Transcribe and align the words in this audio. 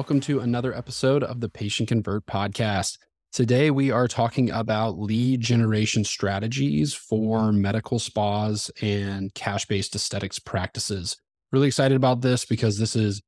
welcome 0.00 0.18
to 0.18 0.40
another 0.40 0.74
episode 0.74 1.22
of 1.22 1.40
the 1.40 1.48
Patient 1.50 1.86
Convert 1.86 2.24
podcast. 2.24 2.96
Today, 3.32 3.70
we 3.70 3.90
are 3.90 4.08
talking 4.08 4.50
about 4.50 4.98
lead 4.98 5.42
generation 5.42 6.04
strategies 6.04 6.94
for 6.94 7.52
medical 7.52 7.98
spas 7.98 8.70
and 8.80 9.34
cash 9.34 9.66
based 9.66 9.94
aesthetics 9.94 10.38
practices. 10.38 11.18
Really 11.52 11.66
excited 11.66 11.96
about 11.96 12.22
this 12.22 12.46
because 12.46 12.78
this 12.78 12.96
is 12.96 13.20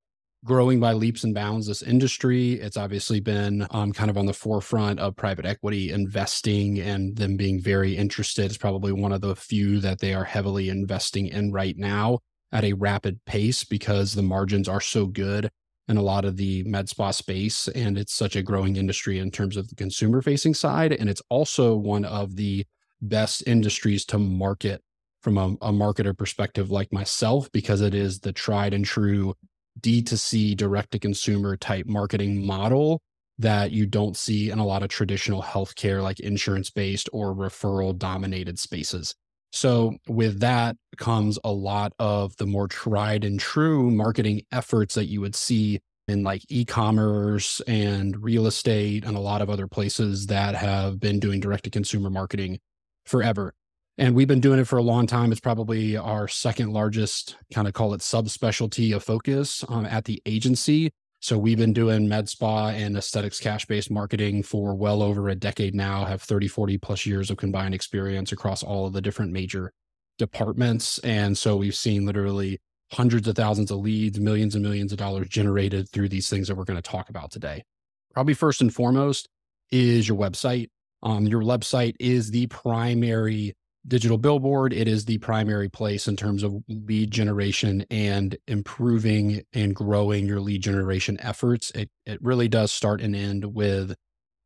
growing 0.47 0.81
by 0.81 0.95
leaps 0.95 1.25
and 1.25 1.35
bounds. 1.35 1.67
This 1.67 1.83
industry, 1.83 2.55
it's 2.55 2.79
obviously 2.79 3.21
been 3.21 3.67
um, 3.71 3.93
kind 3.93 4.09
of 4.09 4.17
on 4.17 4.25
the 4.25 4.33
forefront 4.33 4.99
of 4.99 5.15
private 5.15 5.45
equity 5.45 5.91
investing 5.91 6.81
and 6.81 7.15
them 7.15 7.37
being 7.37 7.61
very 7.61 7.95
interested. 7.95 8.47
It's 8.47 8.57
probably 8.57 8.93
one 8.93 9.13
of 9.13 9.21
the 9.21 9.37
few 9.37 9.79
that 9.81 9.99
they 9.99 10.15
are 10.15 10.25
heavily 10.25 10.71
investing 10.71 11.27
in 11.27 11.53
right 11.53 11.77
now 11.77 12.21
at 12.51 12.65
a 12.65 12.73
rapid 12.73 13.23
pace 13.27 13.63
because 13.63 14.15
the 14.15 14.23
margins 14.23 14.71
are 14.71 14.81
so 14.81 15.05
good 15.05 15.51
in 15.89 15.97
a 15.97 16.03
lot 16.03 16.25
of 16.25 16.37
the 16.37 16.63
med 16.65 16.89
spa 16.89 17.11
space. 17.11 17.69
And 17.69 17.99
it's 17.99 18.15
such 18.15 18.37
a 18.37 18.43
growing 18.43 18.77
industry 18.77 19.19
in 19.19 19.31
terms 19.31 19.57
of 19.57 19.69
the 19.69 19.75
consumer 19.75 20.23
facing 20.23 20.55
side. 20.55 20.93
And 20.93 21.11
it's 21.11 21.23
also 21.29 21.75
one 21.75 22.05
of 22.05 22.37
the 22.37 22.65
best 23.01 23.43
industries 23.47 24.05
to 24.07 24.19
market 24.19 24.83
from 25.23 25.39
a, 25.39 25.49
a 25.63 25.73
marketer 25.73 26.17
perspective, 26.17 26.71
like 26.71 26.93
myself, 26.93 27.51
because 27.53 27.81
it 27.81 27.95
is 27.95 28.21
the 28.21 28.33
tried 28.33 28.75
and 28.75 28.85
true 28.85 29.35
D2C 29.81 30.57
direct 30.57 30.93
to 30.93 30.99
consumer 30.99 31.57
type 31.57 31.87
marketing 31.87 32.45
model 32.45 33.01
that 33.39 33.71
you 33.71 33.87
don't 33.87 34.17
see 34.17 34.51
in 34.51 34.59
a 34.59 34.67
lot 34.67 34.83
of 34.83 34.89
traditional 34.89 35.43
healthcare, 35.43 36.03
like 36.03 36.21
insurance 36.21 36.71
based 36.71 37.09
or 37.13 37.35
referral 37.35 37.97
dominated 37.97 38.59
spaces. 38.59 39.15
So, 39.53 39.97
with 40.09 40.41
that 40.41 40.77
comes 40.97 41.39
a 41.45 41.53
lot 41.53 41.93
of 41.99 42.37
the 42.37 42.47
more 42.47 42.69
tried 42.69 43.25
and 43.25 43.39
true 43.39 43.91
marketing 43.91 44.43
efforts 44.51 44.95
that 44.95 45.07
you 45.07 45.21
would 45.21 45.37
see 45.37 45.81
in 46.09 46.23
like 46.23 46.43
e 46.49 46.65
commerce 46.65 47.61
and 47.67 48.23
real 48.23 48.47
estate 48.47 49.05
and 49.05 49.17
a 49.17 49.21
lot 49.21 49.43
of 49.43 49.51
other 49.51 49.67
places 49.67 50.27
that 50.29 50.55
have 50.55 50.99
been 50.99 51.21
doing 51.21 51.39
direct 51.39 51.65
to 51.65 51.71
consumer 51.71 52.11
marketing 52.11 52.59
forever. 53.05 53.53
And 53.99 54.15
we've 54.15 54.29
been 54.29 54.41
doing 54.41 54.59
it 54.59 54.67
for 54.67 54.79
a 54.79 54.83
long 54.83 55.07
time. 55.07 55.33
It's 55.33 55.41
probably 55.41 55.97
our 55.99 56.29
second 56.29 56.73
largest 56.73 57.37
kind 57.53 57.69
of 57.69 57.75
call 57.75 57.93
it 57.93 58.01
subspecialty 58.01 58.97
of 58.97 59.05
focus 59.05 59.65
um, 59.69 59.85
at 59.85 60.07
the 60.07 60.23
agency. 60.25 60.93
So 61.23 61.39
we've 61.39 61.57
been 61.57 61.73
doing 61.73 62.09
med 62.09 62.29
spa 62.29 62.71
and 62.71 62.97
aesthetics 62.97 63.39
cash 63.39 63.65
based 63.65 63.93
marketing 63.93 64.43
for 64.43 64.75
well 64.75 65.03
over 65.03 65.29
a 65.29 65.37
decade 65.37 65.73
now, 65.73 66.05
have 66.05 66.21
30, 66.21 66.49
40 66.49 66.79
plus 66.79 67.07
years 67.07 67.31
of 67.31 67.37
combined 67.37 67.77
experience 67.77 68.33
across 68.33 68.65
all 68.65 68.87
of 68.87 68.93
the 68.93 69.01
different 69.01 69.31
major 69.31 69.73
departments. 70.19 70.99
And 70.99 71.39
so 71.39 71.57
we've 71.57 71.77
seen 71.77 72.07
literally 72.07 72.61
hundreds 72.91 73.29
of 73.29 73.37
thousands 73.37 73.71
of 73.71 73.79
leads, 73.79 74.19
millions 74.19 74.57
and 74.57 74.65
millions 74.65 74.91
of 74.91 74.99
dollars 74.99 75.29
generated 75.29 75.89
through 75.91 76.09
these 76.09 76.29
things 76.29 76.49
that 76.49 76.57
we're 76.57 76.65
going 76.65 76.83
to 76.83 76.83
talk 76.83 77.09
about 77.09 77.31
today. 77.31 77.63
Probably 78.13 78.35
first 78.35 78.61
and 78.61 78.75
foremost 78.75 79.29
is 79.71 80.09
your 80.09 80.19
website. 80.19 80.71
Um, 81.05 81.29
your 81.29 81.43
website 81.43 81.95
is 82.01 82.33
the 82.33 82.49
primary 82.49 83.55
digital 83.87 84.19
billboard, 84.19 84.73
it 84.73 84.87
is 84.87 85.05
the 85.05 85.19
primary 85.19 85.69
place 85.69 86.07
in 86.07 86.17
terms 86.17 86.43
of 86.43 86.55
lead 86.69 87.11
generation 87.11 87.85
and 87.91 88.37
improving 88.47 89.43
and 89.53 89.75
growing 89.75 90.27
your 90.27 90.41
lead 90.41 90.63
generation 90.63 91.19
efforts. 91.21 91.71
It, 91.73 91.91
it 92.07 92.23
really 92.23 92.49
does 92.49 92.71
start 92.71 93.01
and 93.01 93.17
end 93.17 93.45
with 93.45 93.95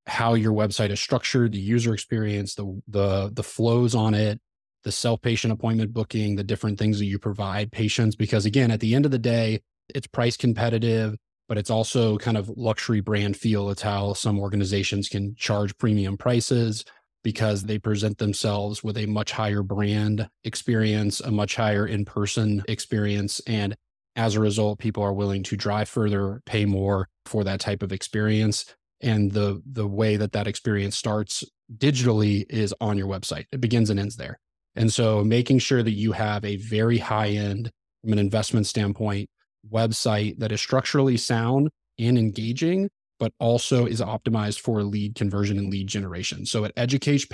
how 0.07 0.35
your 0.35 0.53
website 0.53 0.91
is 0.91 1.01
structured, 1.01 1.53
the 1.53 1.59
user 1.59 1.93
experience, 1.93 2.55
the 2.55 2.81
the 2.89 3.31
the 3.33 3.43
flows 3.43 3.95
on 3.95 4.15
it, 4.15 4.41
the 4.85 4.93
self 4.93 5.21
patient 5.21 5.53
appointment 5.53 5.93
booking, 5.93 6.37
the 6.37 6.45
different 6.45 6.79
things 6.79 6.99
that 6.99 7.07
you 7.07 7.19
provide 7.19 7.73
patients. 7.73 8.15
Because 8.17 8.47
again, 8.47 8.71
at 8.71 8.81
the 8.81 8.95
end 8.95 9.05
of 9.05 9.11
the 9.11 9.19
day, 9.19 9.61
it's 9.95 10.07
price 10.07 10.37
competitive, 10.37 11.17
but 11.49 11.59
it's 11.59 11.71
also 11.71 12.17
kind 12.19 12.37
of 12.37 12.49
luxury 12.51 13.01
brand 13.01 13.37
feel. 13.37 13.69
It's 13.71 13.83
how 13.83 14.13
some 14.13 14.39
organizations 14.39 15.09
can 15.09 15.35
charge 15.35 15.77
premium 15.77 16.17
prices 16.17 16.85
because 17.27 17.65
they 17.65 17.77
present 17.77 18.19
themselves 18.19 18.85
with 18.85 18.97
a 18.97 19.05
much 19.05 19.33
higher 19.33 19.61
brand 19.61 20.29
experience, 20.45 21.19
a 21.19 21.29
much 21.33 21.57
higher 21.57 21.85
in 21.85 22.05
person 22.05 22.63
experience. 22.69 23.41
And 23.49 23.75
as 24.15 24.37
a 24.37 24.41
result, 24.41 24.79
people 24.79 25.03
are 25.03 25.13
willing 25.13 25.43
to 25.43 25.57
drive 25.57 25.89
further, 25.89 26.41
pay 26.47 26.67
more 26.67 27.09
for 27.25 27.43
that 27.43 27.59
type 27.59 27.83
of 27.83 27.91
experience. 27.91 28.65
And 29.01 29.33
the, 29.33 29.61
the 29.67 29.89
way 29.89 30.17
that 30.17 30.31
that 30.35 30.47
experience 30.47 30.97
starts 30.97 31.43
digitally 31.77 32.45
is 32.49 32.73
on 32.81 32.97
your 32.97 33.09
website. 33.09 33.47
It 33.51 33.61
begins 33.61 33.91
and 33.91 33.99
ends 33.99 34.15
there. 34.15 34.39
And 34.77 34.93
so 34.93 35.25
making 35.25 35.59
sure 35.59 35.83
that 35.83 35.91
you 35.95 36.13
have 36.13 36.45
a 36.45 36.59
very 36.59 36.99
high 36.99 37.31
end, 37.31 37.73
from 38.03 38.13
an 38.13 38.21
investment 38.21 38.69
standpoint, 38.69 39.29
website 39.69 40.39
that 40.39 40.53
is 40.53 40.61
structurally 40.61 41.17
sound 41.17 41.71
and 41.99 42.17
engaging 42.17 42.89
but 43.19 43.33
also 43.39 43.87
is 43.87 44.01
optimized 44.01 44.61
for 44.61 44.83
lead 44.83 45.15
conversion 45.15 45.59
and 45.59 45.71
lead 45.71 45.87
generation. 45.87 46.47
So 46.47 46.65
it 46.65 46.73
educates 46.77 47.27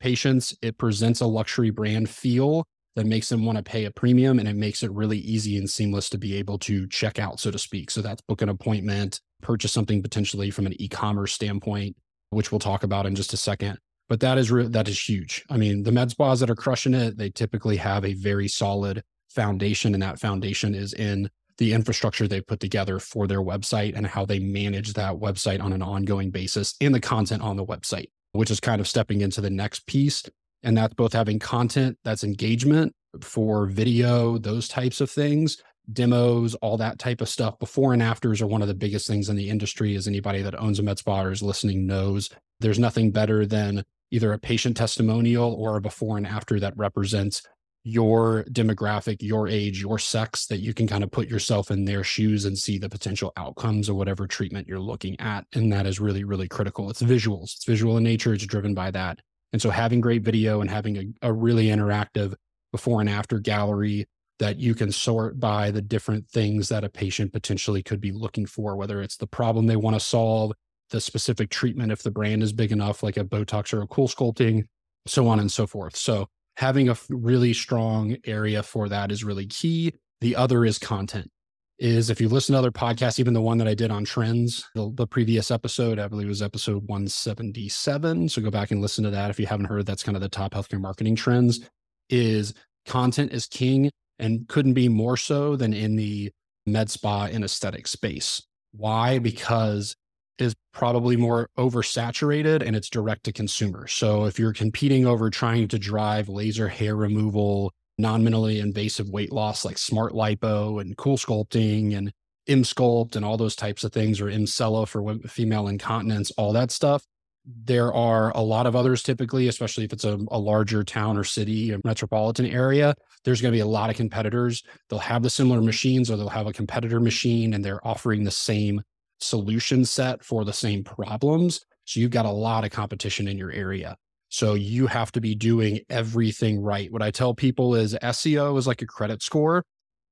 patients, 0.00 0.56
it 0.62 0.78
presents 0.78 1.20
a 1.20 1.26
luxury 1.26 1.70
brand 1.70 2.08
feel 2.08 2.64
that 2.96 3.06
makes 3.06 3.28
them 3.28 3.44
want 3.44 3.56
to 3.58 3.62
pay 3.62 3.84
a 3.84 3.90
premium 3.90 4.38
and 4.38 4.48
it 4.48 4.56
makes 4.56 4.82
it 4.82 4.90
really 4.90 5.18
easy 5.18 5.58
and 5.58 5.68
seamless 5.68 6.08
to 6.10 6.18
be 6.18 6.34
able 6.36 6.58
to 6.58 6.88
check 6.88 7.18
out, 7.18 7.38
so 7.38 7.50
to 7.50 7.58
speak. 7.58 7.90
So 7.90 8.00
that's 8.00 8.22
book 8.22 8.42
an 8.42 8.48
appointment, 8.48 9.20
purchase 9.42 9.72
something 9.72 10.02
potentially 10.02 10.50
from 10.50 10.66
an 10.66 10.80
e-commerce 10.80 11.34
standpoint, 11.34 11.96
which 12.30 12.50
we'll 12.50 12.58
talk 12.58 12.82
about 12.82 13.06
in 13.06 13.14
just 13.14 13.34
a 13.34 13.36
second. 13.36 13.78
But 14.08 14.20
that 14.20 14.38
is 14.38 14.50
re- 14.50 14.68
that 14.68 14.88
is 14.88 15.00
huge. 15.00 15.44
I 15.50 15.56
mean, 15.56 15.82
the 15.82 15.92
med 15.92 16.10
spas 16.10 16.40
that 16.40 16.50
are 16.50 16.54
crushing 16.54 16.94
it, 16.94 17.18
they 17.18 17.28
typically 17.28 17.76
have 17.76 18.04
a 18.04 18.14
very 18.14 18.48
solid 18.48 19.02
foundation, 19.28 19.94
and 19.94 20.02
that 20.02 20.20
foundation 20.20 20.74
is 20.74 20.94
in 20.94 21.28
the 21.58 21.72
infrastructure 21.72 22.28
they've 22.28 22.46
put 22.46 22.60
together 22.60 22.98
for 22.98 23.26
their 23.26 23.42
website 23.42 23.94
and 23.96 24.06
how 24.06 24.24
they 24.24 24.38
manage 24.38 24.92
that 24.92 25.14
website 25.14 25.62
on 25.62 25.72
an 25.72 25.82
ongoing 25.82 26.30
basis 26.30 26.74
and 26.80 26.94
the 26.94 27.00
content 27.00 27.42
on 27.42 27.56
the 27.56 27.64
website, 27.64 28.10
which 28.32 28.50
is 28.50 28.60
kind 28.60 28.80
of 28.80 28.88
stepping 28.88 29.20
into 29.20 29.40
the 29.40 29.50
next 29.50 29.86
piece. 29.86 30.22
And 30.62 30.76
that's 30.76 30.94
both 30.94 31.12
having 31.12 31.38
content 31.38 31.98
that's 32.04 32.24
engagement 32.24 32.92
for 33.20 33.66
video, 33.66 34.38
those 34.38 34.68
types 34.68 35.00
of 35.00 35.10
things, 35.10 35.62
demos, 35.92 36.54
all 36.56 36.76
that 36.76 36.98
type 36.98 37.20
of 37.20 37.28
stuff. 37.28 37.58
Before 37.58 37.92
and 37.92 38.02
afters 38.02 38.42
are 38.42 38.46
one 38.46 38.62
of 38.62 38.68
the 38.68 38.74
biggest 38.74 39.06
things 39.06 39.28
in 39.28 39.36
the 39.36 39.48
industry, 39.48 39.94
as 39.94 40.08
anybody 40.08 40.42
that 40.42 40.58
owns 40.60 40.78
a 40.78 40.82
med 40.82 40.98
spa 40.98 41.22
or 41.22 41.30
is 41.30 41.42
listening 41.42 41.86
knows. 41.86 42.30
There's 42.60 42.78
nothing 42.78 43.10
better 43.10 43.46
than 43.46 43.84
either 44.10 44.32
a 44.32 44.38
patient 44.38 44.76
testimonial 44.76 45.54
or 45.54 45.76
a 45.76 45.80
before 45.80 46.16
and 46.16 46.26
after 46.26 46.60
that 46.60 46.76
represents 46.76 47.42
your 47.86 48.44
demographic, 48.50 49.18
your 49.20 49.46
age, 49.46 49.80
your 49.80 49.96
sex, 49.96 50.46
that 50.46 50.58
you 50.58 50.74
can 50.74 50.88
kind 50.88 51.04
of 51.04 51.10
put 51.12 51.28
yourself 51.28 51.70
in 51.70 51.84
their 51.84 52.02
shoes 52.02 52.44
and 52.44 52.58
see 52.58 52.78
the 52.78 52.88
potential 52.88 53.32
outcomes 53.36 53.88
of 53.88 53.94
whatever 53.94 54.26
treatment 54.26 54.66
you're 54.66 54.80
looking 54.80 55.18
at. 55.20 55.46
And 55.54 55.72
that 55.72 55.86
is 55.86 56.00
really, 56.00 56.24
really 56.24 56.48
critical. 56.48 56.90
It's 56.90 57.00
visuals, 57.00 57.54
it's 57.54 57.64
visual 57.64 57.96
in 57.96 58.02
nature, 58.02 58.34
it's 58.34 58.44
driven 58.44 58.74
by 58.74 58.90
that. 58.90 59.20
And 59.52 59.62
so 59.62 59.70
having 59.70 60.00
great 60.00 60.24
video 60.24 60.62
and 60.62 60.68
having 60.68 60.96
a, 60.96 61.28
a 61.28 61.32
really 61.32 61.66
interactive 61.66 62.34
before 62.72 63.00
and 63.00 63.08
after 63.08 63.38
gallery 63.38 64.08
that 64.40 64.58
you 64.58 64.74
can 64.74 64.90
sort 64.90 65.38
by 65.38 65.70
the 65.70 65.80
different 65.80 66.28
things 66.28 66.68
that 66.70 66.82
a 66.82 66.88
patient 66.88 67.32
potentially 67.32 67.84
could 67.84 68.00
be 68.00 68.10
looking 68.10 68.46
for, 68.46 68.74
whether 68.74 69.00
it's 69.00 69.16
the 69.16 69.28
problem 69.28 69.66
they 69.66 69.76
want 69.76 69.94
to 69.94 70.00
solve, 70.00 70.50
the 70.90 71.00
specific 71.00 71.50
treatment, 71.50 71.92
if 71.92 72.02
the 72.02 72.10
brand 72.10 72.42
is 72.42 72.52
big 72.52 72.72
enough, 72.72 73.04
like 73.04 73.16
a 73.16 73.24
Botox 73.24 73.72
or 73.72 73.82
a 73.82 73.86
CoolSculpting, 73.86 74.64
so 75.06 75.28
on 75.28 75.38
and 75.38 75.52
so 75.52 75.68
forth. 75.68 75.94
So 75.94 76.26
having 76.56 76.88
a 76.88 76.96
really 77.10 77.52
strong 77.52 78.16
area 78.24 78.62
for 78.62 78.88
that 78.88 79.12
is 79.12 79.24
really 79.24 79.46
key. 79.46 79.92
The 80.20 80.36
other 80.36 80.64
is 80.64 80.78
content. 80.78 81.30
Is 81.78 82.08
if 82.08 82.22
you 82.22 82.30
listen 82.30 82.54
to 82.54 82.58
other 82.58 82.70
podcasts, 82.70 83.20
even 83.20 83.34
the 83.34 83.42
one 83.42 83.58
that 83.58 83.68
I 83.68 83.74
did 83.74 83.90
on 83.90 84.06
trends, 84.06 84.64
the, 84.74 84.90
the 84.94 85.06
previous 85.06 85.50
episode, 85.50 85.98
I 85.98 86.08
believe 86.08 86.28
was 86.28 86.40
episode 86.40 86.88
177. 86.88 88.30
So 88.30 88.40
go 88.40 88.50
back 88.50 88.70
and 88.70 88.80
listen 88.80 89.04
to 89.04 89.10
that 89.10 89.28
if 89.28 89.38
you 89.38 89.46
haven't 89.46 89.66
heard. 89.66 89.84
That's 89.84 90.02
kind 90.02 90.16
of 90.16 90.22
the 90.22 90.30
top 90.30 90.54
healthcare 90.54 90.80
marketing 90.80 91.16
trends. 91.16 91.68
Is 92.08 92.54
content 92.86 93.32
is 93.32 93.46
king 93.46 93.90
and 94.18 94.48
couldn't 94.48 94.72
be 94.72 94.88
more 94.88 95.18
so 95.18 95.54
than 95.56 95.74
in 95.74 95.96
the 95.96 96.32
med 96.64 96.88
spa 96.88 97.26
and 97.26 97.44
aesthetic 97.44 97.86
space. 97.86 98.42
Why? 98.72 99.18
Because 99.18 99.94
is 100.38 100.54
probably 100.72 101.16
more 101.16 101.48
oversaturated 101.58 102.64
and 102.64 102.76
it's 102.76 102.90
direct 102.90 103.24
to 103.24 103.32
consumer. 103.32 103.86
So 103.86 104.26
if 104.26 104.38
you're 104.38 104.52
competing 104.52 105.06
over 105.06 105.30
trying 105.30 105.68
to 105.68 105.78
drive 105.78 106.28
laser 106.28 106.68
hair 106.68 106.96
removal, 106.96 107.72
non-minimally 107.98 108.60
invasive 108.60 109.08
weight 109.08 109.32
loss 109.32 109.64
like 109.64 109.78
smart 109.78 110.12
lipo 110.12 110.80
and 110.80 110.96
CoolSculpting 110.96 111.96
and 111.96 112.12
Emsculpt 112.48 113.16
and 113.16 113.24
all 113.24 113.36
those 113.36 113.56
types 113.56 113.84
of 113.84 113.92
things 113.92 114.20
or 114.20 114.26
Emsella 114.26 114.86
for 114.86 115.18
female 115.28 115.68
incontinence, 115.68 116.30
all 116.32 116.52
that 116.52 116.70
stuff. 116.70 117.04
There 117.44 117.92
are 117.92 118.32
a 118.36 118.40
lot 118.40 118.66
of 118.66 118.74
others 118.74 119.02
typically, 119.02 119.48
especially 119.48 119.84
if 119.84 119.92
it's 119.92 120.04
a, 120.04 120.18
a 120.30 120.38
larger 120.38 120.82
town 120.82 121.16
or 121.16 121.24
city 121.24 121.72
or 121.72 121.80
metropolitan 121.84 122.46
area. 122.46 122.94
There's 123.24 123.40
going 123.40 123.52
to 123.52 123.56
be 123.56 123.60
a 123.60 123.66
lot 123.66 123.88
of 123.88 123.96
competitors. 123.96 124.62
They'll 124.88 124.98
have 124.98 125.22
the 125.22 125.30
similar 125.30 125.60
machines 125.60 126.10
or 126.10 126.16
they'll 126.16 126.28
have 126.28 126.48
a 126.48 126.52
competitor 126.52 127.00
machine 127.00 127.54
and 127.54 127.64
they're 127.64 127.84
offering 127.86 128.24
the 128.24 128.30
same 128.30 128.82
solution 129.20 129.84
set 129.84 130.24
for 130.24 130.44
the 130.44 130.52
same 130.52 130.84
problems. 130.84 131.64
So 131.84 132.00
you've 132.00 132.10
got 132.10 132.26
a 132.26 132.30
lot 132.30 132.64
of 132.64 132.70
competition 132.70 133.28
in 133.28 133.38
your 133.38 133.52
area. 133.52 133.96
So 134.28 134.54
you 134.54 134.86
have 134.88 135.12
to 135.12 135.20
be 135.20 135.34
doing 135.34 135.80
everything 135.88 136.60
right. 136.60 136.92
What 136.92 137.02
I 137.02 137.10
tell 137.10 137.34
people 137.34 137.74
is 137.74 137.94
SEO 138.02 138.58
is 138.58 138.66
like 138.66 138.82
a 138.82 138.86
credit 138.86 139.22
score. 139.22 139.64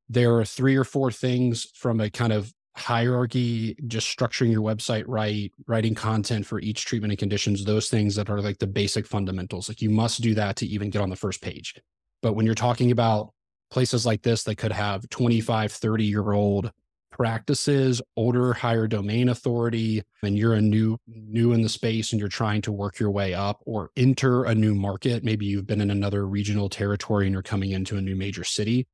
There 0.09 0.37
are 0.37 0.45
three 0.45 0.77
or 0.77 0.85
four 0.85 1.11
things 1.11 1.67
from 1.75 2.01
a 2.01 2.11
kind 2.11 2.33
of 2.33 2.53
hierarchy, 2.77 3.77
just 3.87 4.06
structuring 4.17 4.51
your 4.51 4.62
website 4.62 5.05
right, 5.06 5.53
writing 5.67 5.95
content 5.95 6.47
for 6.47 6.61
each 6.61 6.85
treatment 6.85 7.12
and 7.12 7.19
conditions, 7.19 7.65
those 7.65 7.89
things 7.89 8.15
that 8.17 8.29
are 8.29 8.41
like 8.41 8.59
the 8.59 8.67
basic 8.67 9.06
fundamentals. 9.06 9.69
Like 9.69 9.83
you 9.83 9.91
must 9.91 10.21
do 10.21 10.35
that 10.35 10.56
to 10.56 10.67
even 10.67 10.91
get 10.91 11.03
on 11.03 11.11
the 11.11 11.17
first 11.17 11.41
page. 11.41 11.75
But 12.23 12.35
when 12.35 12.47
you're 12.47 12.55
talking 12.55 12.91
about 12.91 13.33
places 13.71 14.06
like 14.06 14.23
this 14.23 14.45
that 14.45 14.56
could 14.56 14.73
have 14.73 15.09
25, 15.11 15.73
30 15.73 16.05
year 16.05 16.33
old 16.33 16.73
practices, 17.14 18.02
older, 18.16 18.52
higher 18.52 18.88
domain 18.88 19.28
authority, 19.28 20.02
and 20.25 20.37
you're 20.37 20.55
a 20.55 20.61
new 20.61 20.99
new 21.06 21.52
in 21.52 21.62
the 21.62 21.69
space 21.69 22.12
and 22.12 22.19
you're 22.19 22.28
trying 22.28 22.61
to 22.61 22.72
work 22.72 22.99
your 22.99 23.11
way 23.12 23.32
up 23.32 23.61
or 23.66 23.90
enter 23.96 24.44
a 24.44 24.55
new 24.55 24.75
market, 24.75 25.22
maybe 25.22 25.46
you've 25.46 25.66
been 25.66 25.81
in 25.81 25.93
another 25.93 26.26
regional 26.26 26.69
territory 26.69 27.26
and 27.26 27.32
you're 27.32 27.43
coming 27.43 27.70
into 27.70 27.96
a 27.96 28.00
new 28.00 28.16
major 28.16 28.43
city, 28.43 28.88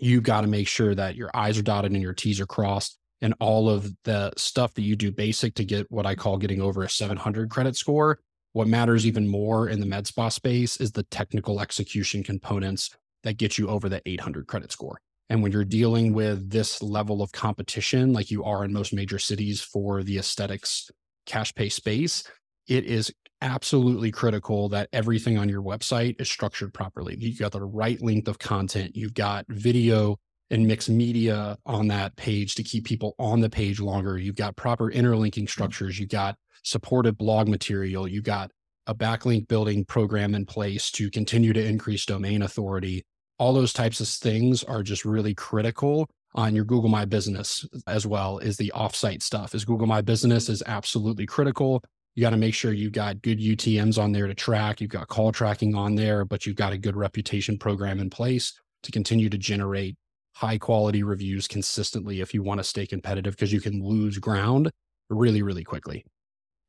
you've 0.00 0.24
got 0.24 0.40
to 0.40 0.48
make 0.48 0.66
sure 0.66 0.96
that 0.96 1.14
your 1.14 1.30
I's 1.32 1.56
are 1.56 1.62
dotted 1.62 1.92
and 1.92 2.02
your 2.02 2.12
T's 2.12 2.40
are 2.40 2.46
crossed 2.46 2.98
and 3.22 3.34
all 3.38 3.70
of 3.70 3.88
the 4.02 4.32
stuff 4.36 4.74
that 4.74 4.82
you 4.82 4.96
do 4.96 5.12
basic 5.12 5.54
to 5.54 5.64
get 5.64 5.86
what 5.90 6.06
I 6.06 6.16
call 6.16 6.38
getting 6.38 6.60
over 6.60 6.82
a 6.82 6.90
700 6.90 7.50
credit 7.50 7.76
score. 7.76 8.18
What 8.52 8.66
matters 8.66 9.06
even 9.06 9.28
more 9.28 9.68
in 9.68 9.78
the 9.78 9.86
med 9.86 10.08
spa 10.08 10.28
space 10.28 10.80
is 10.80 10.90
the 10.90 11.04
technical 11.04 11.60
execution 11.60 12.24
components 12.24 12.90
that 13.22 13.36
get 13.36 13.58
you 13.58 13.68
over 13.68 13.88
the 13.88 14.02
800 14.04 14.48
credit 14.48 14.72
score. 14.72 14.98
And 15.30 15.42
when 15.42 15.52
you're 15.52 15.64
dealing 15.64 16.12
with 16.12 16.50
this 16.50 16.82
level 16.82 17.22
of 17.22 17.32
competition, 17.32 18.12
like 18.12 18.30
you 18.30 18.44
are 18.44 18.64
in 18.64 18.72
most 18.72 18.92
major 18.92 19.18
cities 19.18 19.60
for 19.60 20.02
the 20.02 20.18
aesthetics 20.18 20.90
cash 21.26 21.54
pay 21.54 21.68
space, 21.68 22.24
it 22.68 22.84
is 22.84 23.12
absolutely 23.40 24.10
critical 24.10 24.68
that 24.70 24.88
everything 24.92 25.38
on 25.38 25.48
your 25.48 25.62
website 25.62 26.20
is 26.20 26.30
structured 26.30 26.72
properly. 26.72 27.16
You've 27.18 27.38
got 27.38 27.52
the 27.52 27.62
right 27.62 28.00
length 28.02 28.28
of 28.28 28.38
content, 28.38 28.96
you've 28.96 29.14
got 29.14 29.44
video 29.48 30.16
and 30.50 30.66
mixed 30.66 30.90
media 30.90 31.56
on 31.66 31.88
that 31.88 32.16
page 32.16 32.54
to 32.54 32.62
keep 32.62 32.84
people 32.84 33.14
on 33.18 33.40
the 33.40 33.50
page 33.50 33.80
longer. 33.80 34.18
You've 34.18 34.36
got 34.36 34.56
proper 34.56 34.90
interlinking 34.90 35.44
mm-hmm. 35.44 35.50
structures, 35.50 35.98
you've 35.98 36.10
got 36.10 36.36
supported 36.62 37.16
blog 37.18 37.48
material, 37.48 38.08
you've 38.08 38.24
got 38.24 38.50
a 38.86 38.94
backlink 38.94 39.48
building 39.48 39.84
program 39.84 40.34
in 40.34 40.44
place 40.44 40.90
to 40.92 41.10
continue 41.10 41.52
to 41.52 41.64
increase 41.64 42.04
domain 42.04 42.42
authority 42.42 43.04
all 43.38 43.52
those 43.52 43.72
types 43.72 44.00
of 44.00 44.08
things 44.08 44.62
are 44.64 44.82
just 44.82 45.04
really 45.04 45.34
critical 45.34 46.08
on 46.34 46.54
your 46.54 46.64
Google 46.64 46.88
My 46.88 47.04
Business 47.04 47.66
as 47.86 48.06
well 48.06 48.38
is 48.38 48.56
the 48.56 48.72
offsite 48.74 49.22
stuff. 49.22 49.54
Is 49.54 49.64
Google 49.64 49.86
My 49.86 50.00
Business 50.00 50.48
is 50.48 50.62
absolutely 50.66 51.26
critical. 51.26 51.82
You 52.14 52.22
got 52.22 52.30
to 52.30 52.36
make 52.36 52.54
sure 52.54 52.72
you've 52.72 52.92
got 52.92 53.22
good 53.22 53.40
UTMs 53.40 54.00
on 54.00 54.12
there 54.12 54.26
to 54.26 54.34
track. 54.34 54.80
You've 54.80 54.90
got 54.90 55.08
call 55.08 55.32
tracking 55.32 55.74
on 55.74 55.94
there, 55.94 56.24
but 56.24 56.46
you've 56.46 56.56
got 56.56 56.72
a 56.72 56.78
good 56.78 56.96
reputation 56.96 57.58
program 57.58 57.98
in 57.98 58.10
place 58.10 58.52
to 58.84 58.92
continue 58.92 59.28
to 59.28 59.38
generate 59.38 59.96
high 60.34 60.58
quality 60.58 61.02
reviews 61.02 61.48
consistently 61.48 62.20
if 62.20 62.34
you 62.34 62.42
want 62.42 62.58
to 62.58 62.64
stay 62.64 62.86
competitive 62.86 63.34
because 63.34 63.52
you 63.52 63.60
can 63.60 63.82
lose 63.82 64.18
ground 64.18 64.70
really, 65.08 65.42
really 65.42 65.64
quickly. 65.64 66.04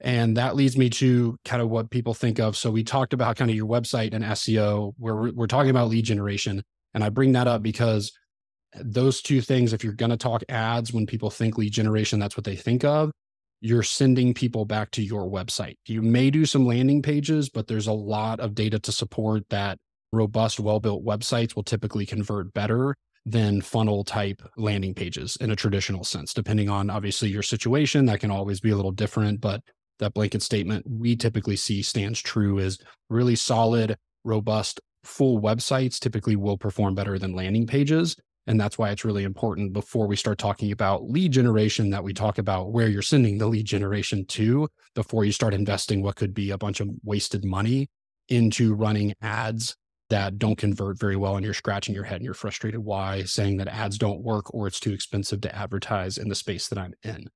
And 0.05 0.37
that 0.37 0.55
leads 0.55 0.77
me 0.77 0.91
to 0.91 1.35
kind 1.45 1.63
of 1.63 1.69
what 1.69 1.89
people 1.89 2.13
think 2.13 2.39
of. 2.39 2.55
So 2.55 2.69
we 2.69 2.83
talked 2.83 3.11
about 3.11 3.37
kind 3.37 3.49
of 3.49 3.57
your 3.57 3.65
website 3.65 4.13
and 4.13 4.23
SEO, 4.23 4.93
where 4.99 5.15
we're, 5.15 5.47
talking 5.47 5.71
about 5.71 5.89
lead 5.89 6.05
generation. 6.05 6.61
And 6.93 7.03
I 7.03 7.09
bring 7.09 7.31
that 7.31 7.47
up 7.47 7.63
because 7.63 8.11
eh, 8.75 8.81
those 8.85 9.23
two 9.23 9.41
things, 9.41 9.73
if 9.73 9.83
you're 9.83 9.93
going 9.93 10.11
to 10.11 10.17
talk 10.17 10.43
ads, 10.47 10.93
when 10.93 11.07
people 11.07 11.31
think 11.31 11.57
lead 11.57 11.73
generation, 11.73 12.19
that's 12.19 12.37
what 12.37 12.43
they 12.43 12.55
think 12.55 12.83
of. 12.83 13.09
You're 13.61 13.81
sending 13.81 14.35
people 14.35 14.63
back 14.65 14.91
to 14.91 15.01
your 15.01 15.27
website. 15.27 15.77
You 15.87 16.03
may 16.03 16.29
do 16.29 16.45
some 16.45 16.67
landing 16.67 17.01
pages, 17.01 17.49
but 17.49 17.65
there's 17.65 17.87
a 17.87 17.93
lot 17.93 18.39
of 18.39 18.53
data 18.53 18.77
to 18.77 18.91
support 18.91 19.49
that 19.49 19.79
robust, 20.11 20.59
well 20.59 20.79
built 20.79 21.03
websites 21.03 21.55
will 21.55 21.63
typically 21.63 22.05
convert 22.05 22.53
better 22.53 22.95
than 23.25 23.59
funnel 23.59 24.03
type 24.03 24.43
landing 24.55 24.93
pages 24.93 25.35
in 25.41 25.49
a 25.49 25.55
traditional 25.55 26.03
sense, 26.03 26.31
depending 26.31 26.69
on 26.69 26.91
obviously 26.91 27.27
your 27.29 27.41
situation. 27.41 28.05
That 28.05 28.19
can 28.19 28.29
always 28.29 28.59
be 28.59 28.69
a 28.69 28.75
little 28.75 28.91
different, 28.91 29.41
but 29.41 29.61
that 29.99 30.13
blanket 30.13 30.41
statement 30.41 30.85
we 30.89 31.15
typically 31.15 31.55
see 31.55 31.81
stands 31.81 32.21
true 32.21 32.57
is 32.57 32.79
really 33.09 33.35
solid, 33.35 33.97
robust, 34.23 34.79
full 35.03 35.41
websites 35.41 35.99
typically 35.99 36.35
will 36.35 36.57
perform 36.57 36.95
better 36.95 37.17
than 37.19 37.35
landing 37.35 37.67
pages. 37.67 38.15
And 38.47 38.59
that's 38.59 38.77
why 38.77 38.91
it's 38.91 39.05
really 39.05 39.23
important 39.23 39.73
before 39.73 40.07
we 40.07 40.15
start 40.15 40.37
talking 40.37 40.71
about 40.71 41.09
lead 41.09 41.31
generation 41.31 41.89
that 41.89 42.03
we 42.03 42.13
talk 42.13 42.37
about 42.37 42.71
where 42.71 42.87
you're 42.87 43.01
sending 43.01 43.37
the 43.37 43.47
lead 43.47 43.65
generation 43.65 44.25
to 44.25 44.67
before 44.93 45.25
you 45.25 45.31
start 45.31 45.53
investing 45.53 46.01
what 46.03 46.15
could 46.15 46.33
be 46.33 46.51
a 46.51 46.57
bunch 46.57 46.79
of 46.79 46.89
wasted 47.03 47.43
money 47.43 47.87
into 48.29 48.75
running 48.75 49.13
ads 49.21 49.75
that 50.09 50.37
don't 50.37 50.57
convert 50.57 50.99
very 50.99 51.15
well 51.15 51.35
and 51.35 51.43
you're 51.43 51.55
scratching 51.55 51.95
your 51.95 52.03
head 52.03 52.17
and 52.17 52.25
you're 52.25 52.35
frustrated 52.35 52.79
why 52.79 53.23
saying 53.23 53.57
that 53.57 53.67
ads 53.67 53.97
don't 53.97 54.21
work 54.21 54.53
or 54.53 54.67
it's 54.67 54.79
too 54.79 54.93
expensive 54.93 55.41
to 55.41 55.55
advertise 55.55 56.19
in 56.19 56.29
the 56.29 56.35
space 56.35 56.67
that 56.67 56.77
I'm 56.77 56.93
in. 57.03 57.27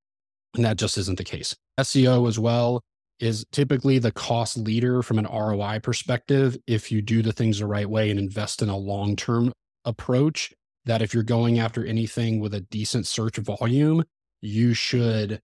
And 0.55 0.65
that 0.65 0.77
just 0.77 0.97
isn't 0.97 1.17
the 1.17 1.23
case. 1.23 1.55
SEO 1.79 2.27
as 2.27 2.39
well 2.39 2.81
is 3.19 3.45
typically 3.51 3.99
the 3.99 4.11
cost 4.11 4.57
leader 4.57 5.01
from 5.01 5.19
an 5.19 5.25
ROI 5.25 5.79
perspective 5.83 6.57
if 6.67 6.91
you 6.91 7.01
do 7.01 7.21
the 7.21 7.33
things 7.33 7.59
the 7.59 7.65
right 7.65 7.89
way 7.89 8.09
and 8.09 8.19
invest 8.19 8.61
in 8.61 8.69
a 8.69 8.77
long 8.77 9.15
term 9.15 9.51
approach. 9.85 10.53
That 10.85 11.01
if 11.01 11.13
you're 11.13 11.23
going 11.23 11.59
after 11.59 11.85
anything 11.85 12.39
with 12.39 12.53
a 12.53 12.61
decent 12.61 13.05
search 13.05 13.37
volume, 13.37 14.03
you 14.41 14.73
should 14.73 15.39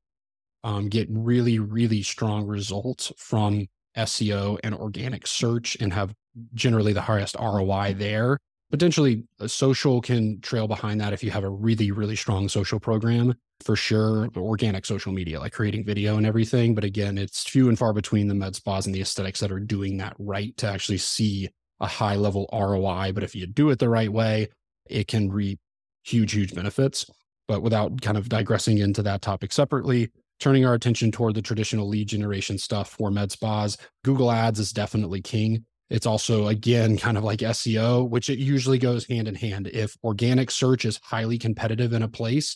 um, 0.63 0.89
get 0.89 1.07
really, 1.11 1.59
really 1.59 2.01
strong 2.01 2.47
results 2.47 3.11
from 3.17 3.67
SEO 3.95 4.57
and 4.63 4.73
organic 4.73 5.27
search 5.27 5.77
and 5.79 5.93
have 5.93 6.13
generally 6.53 6.93
the 6.93 7.01
highest 7.01 7.35
ROI 7.39 7.95
there. 7.97 8.39
Potentially, 8.75 9.23
uh, 9.39 9.47
social 9.47 10.01
can 10.01 10.41
trail 10.41 10.67
behind 10.67 10.99
that 10.99 11.13
if 11.13 11.23
you 11.23 11.31
have 11.31 11.45
a 11.45 11.49
really, 11.49 11.91
really 11.91 12.17
strong 12.17 12.49
social 12.49 12.77
program 12.77 13.33
for 13.61 13.77
sure 13.77 14.27
organic 14.35 14.85
social 14.85 15.13
media, 15.13 15.39
like 15.39 15.53
creating 15.53 15.85
video 15.85 16.17
and 16.17 16.25
everything. 16.25 16.75
But 16.75 16.83
again, 16.83 17.17
it's 17.17 17.47
few 17.47 17.69
and 17.69 17.79
far 17.79 17.93
between 17.93 18.27
the 18.27 18.33
med 18.33 18.53
spas 18.53 18.85
and 18.85 18.93
the 18.93 18.99
aesthetics 18.99 19.39
that 19.39 19.49
are 19.49 19.61
doing 19.61 19.95
that 19.99 20.13
right 20.19 20.57
to 20.57 20.67
actually 20.67 20.97
see 20.97 21.47
a 21.79 21.87
high 21.87 22.17
level 22.17 22.49
ROI. 22.51 23.13
But 23.13 23.23
if 23.23 23.33
you 23.33 23.47
do 23.47 23.69
it 23.69 23.79
the 23.79 23.87
right 23.87 24.11
way, 24.11 24.49
it 24.89 25.07
can 25.07 25.31
reap 25.31 25.57
huge, 26.03 26.33
huge 26.33 26.53
benefits. 26.53 27.09
But 27.47 27.61
without 27.61 28.01
kind 28.01 28.17
of 28.17 28.27
digressing 28.27 28.79
into 28.79 29.01
that 29.03 29.21
topic 29.21 29.53
separately, 29.53 30.11
turning 30.41 30.65
our 30.65 30.73
attention 30.73 31.13
toward 31.13 31.35
the 31.35 31.41
traditional 31.41 31.87
lead 31.87 32.09
generation 32.09 32.57
stuff 32.57 32.89
for 32.89 33.09
med 33.09 33.31
spas, 33.31 33.77
Google 34.03 34.33
Ads 34.33 34.59
is 34.59 34.73
definitely 34.73 35.21
king. 35.21 35.63
It's 35.89 36.05
also, 36.05 36.47
again, 36.47 36.97
kind 36.97 37.17
of 37.17 37.23
like 37.23 37.39
SEO, 37.39 38.09
which 38.09 38.29
it 38.29 38.39
usually 38.39 38.79
goes 38.79 39.05
hand 39.05 39.27
in 39.27 39.35
hand. 39.35 39.67
If 39.67 39.95
organic 40.03 40.49
search 40.49 40.83
is 40.85 40.99
highly 41.03 41.37
competitive 41.37 41.93
in 41.93 42.01
a 42.01 42.07
place, 42.07 42.55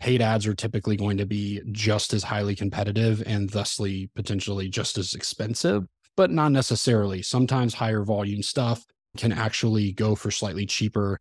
paid 0.00 0.22
ads 0.22 0.46
are 0.46 0.54
typically 0.54 0.96
going 0.96 1.18
to 1.18 1.26
be 1.26 1.60
just 1.70 2.12
as 2.12 2.24
highly 2.24 2.56
competitive 2.56 3.22
and 3.26 3.50
thusly 3.50 4.10
potentially 4.14 4.68
just 4.68 4.98
as 4.98 5.14
expensive, 5.14 5.84
but 6.16 6.30
not 6.30 6.50
necessarily. 6.50 7.22
Sometimes 7.22 7.74
higher 7.74 8.02
volume 8.02 8.42
stuff 8.42 8.84
can 9.16 9.32
actually 9.32 9.92
go 9.92 10.14
for 10.14 10.30
slightly 10.30 10.66
cheaper 10.66 11.18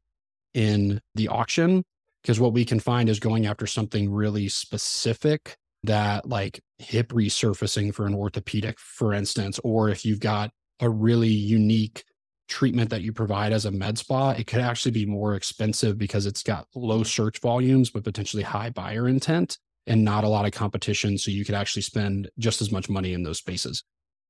in 0.53 0.99
the 1.15 1.27
auction 1.27 1.83
because 2.21 2.39
what 2.39 2.53
we 2.53 2.65
can 2.65 2.79
find 2.79 3.09
is 3.09 3.19
going 3.19 3.45
after 3.45 3.67
something 3.67 4.11
really 4.11 4.47
specific 4.49 5.55
that 5.83 6.27
like 6.27 6.59
hip 6.79 7.09
resurfacing 7.09 7.93
for 7.93 8.05
an 8.05 8.13
orthopedic 8.13 8.79
for 8.79 9.13
instance 9.13 9.59
or 9.63 9.89
if 9.89 10.03
you've 10.03 10.19
got 10.19 10.51
a 10.79 10.89
really 10.89 11.29
unique 11.29 12.03
treatment 12.47 12.89
that 12.89 13.01
you 13.01 13.11
provide 13.11 13.51
as 13.51 13.65
a 13.65 13.71
med 13.71 13.97
spa, 13.97 14.31
it 14.31 14.47
could 14.47 14.61
actually 14.61 14.91
be 14.91 15.05
more 15.05 15.35
expensive 15.35 15.97
because 15.97 16.25
it's 16.25 16.43
got 16.43 16.67
low 16.75 17.03
search 17.03 17.39
volumes, 17.39 17.89
but 17.89 18.03
potentially 18.03 18.43
high 18.43 18.69
buyer 18.69 19.07
intent 19.07 19.57
and 19.85 20.03
not 20.03 20.23
a 20.23 20.29
lot 20.29 20.45
of 20.45 20.51
competition. 20.51 21.17
So 21.17 21.31
you 21.31 21.45
could 21.45 21.55
actually 21.55 21.81
spend 21.81 22.29
just 22.37 22.61
as 22.61 22.71
much 22.71 22.89
money 22.89 23.13
in 23.13 23.23
those 23.23 23.37
spaces. 23.37 23.83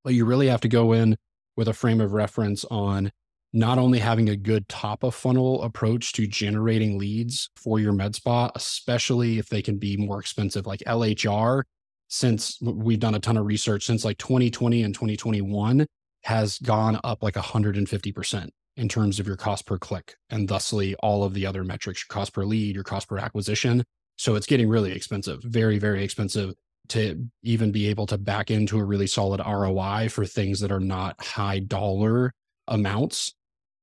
But 0.04 0.14
you 0.14 0.26
really 0.26 0.48
have 0.48 0.62
to 0.62 0.68
go 0.68 0.94
in 0.94 1.18
with 1.56 1.68
a 1.68 1.74
frame 1.74 2.02
of 2.02 2.14
reference 2.14 2.64
on 2.66 3.12
not 3.54 3.78
only 3.78 4.00
having 4.00 4.30
a 4.30 4.36
good 4.36 4.68
top 4.68 5.04
of 5.04 5.16
funnel 5.16 5.64
approach 5.64 6.14
to 6.14 6.28
generating 6.28 6.98
leads 6.98 7.50
for 7.56 7.80
your 7.80 7.94
med 7.94 8.16
spa, 8.16 8.52
especially 8.56 9.40
if 9.40 9.50
they 9.50 9.62
can 9.62 9.78
be 9.78 9.98
more 9.98 10.20
expensive, 10.20 10.68
like 10.68 10.82
LHR. 10.82 11.64
Since 12.10 12.60
we've 12.62 13.00
done 13.00 13.16
a 13.16 13.20
ton 13.20 13.36
of 13.36 13.46
research 13.46 13.86
since 13.86 14.06
like 14.06 14.18
2020 14.18 14.84
and 14.84 14.94
2021, 14.94 15.86
has 16.28 16.58
gone 16.60 17.00
up 17.06 17.24
like 17.24 17.36
150% 17.36 18.50
in 18.76 18.90
terms 18.90 19.18
of 19.18 19.26
your 19.26 19.38
cost 19.38 19.66
per 19.66 19.78
click 19.78 20.16
and 20.30 20.50
thusly 20.50 20.94
all 20.96 21.24
of 21.24 21.34
the 21.34 21.46
other 21.46 21.64
metrics, 21.64 22.04
your 22.04 22.14
cost 22.14 22.34
per 22.34 22.44
lead, 22.44 22.76
your 22.76 22.84
cost 22.84 23.08
per 23.08 23.18
acquisition. 23.18 23.82
So 24.18 24.36
it's 24.36 24.46
getting 24.46 24.68
really 24.68 24.92
expensive, 24.92 25.42
very, 25.42 25.80
very 25.80 26.04
expensive 26.04 26.54
to 26.90 27.30
even 27.44 27.72
be 27.72 27.88
able 27.88 28.08
to 28.08 28.18
back 28.18 28.52
into 28.52 28.78
a 28.78 28.84
really 28.84 29.08
solid 29.08 29.40
ROI 29.40 30.10
for 30.10 30.26
things 30.26 30.60
that 30.60 30.70
are 30.70 30.82
not 30.82 31.16
high 31.24 31.60
dollar 31.60 32.34
amounts. 32.68 33.34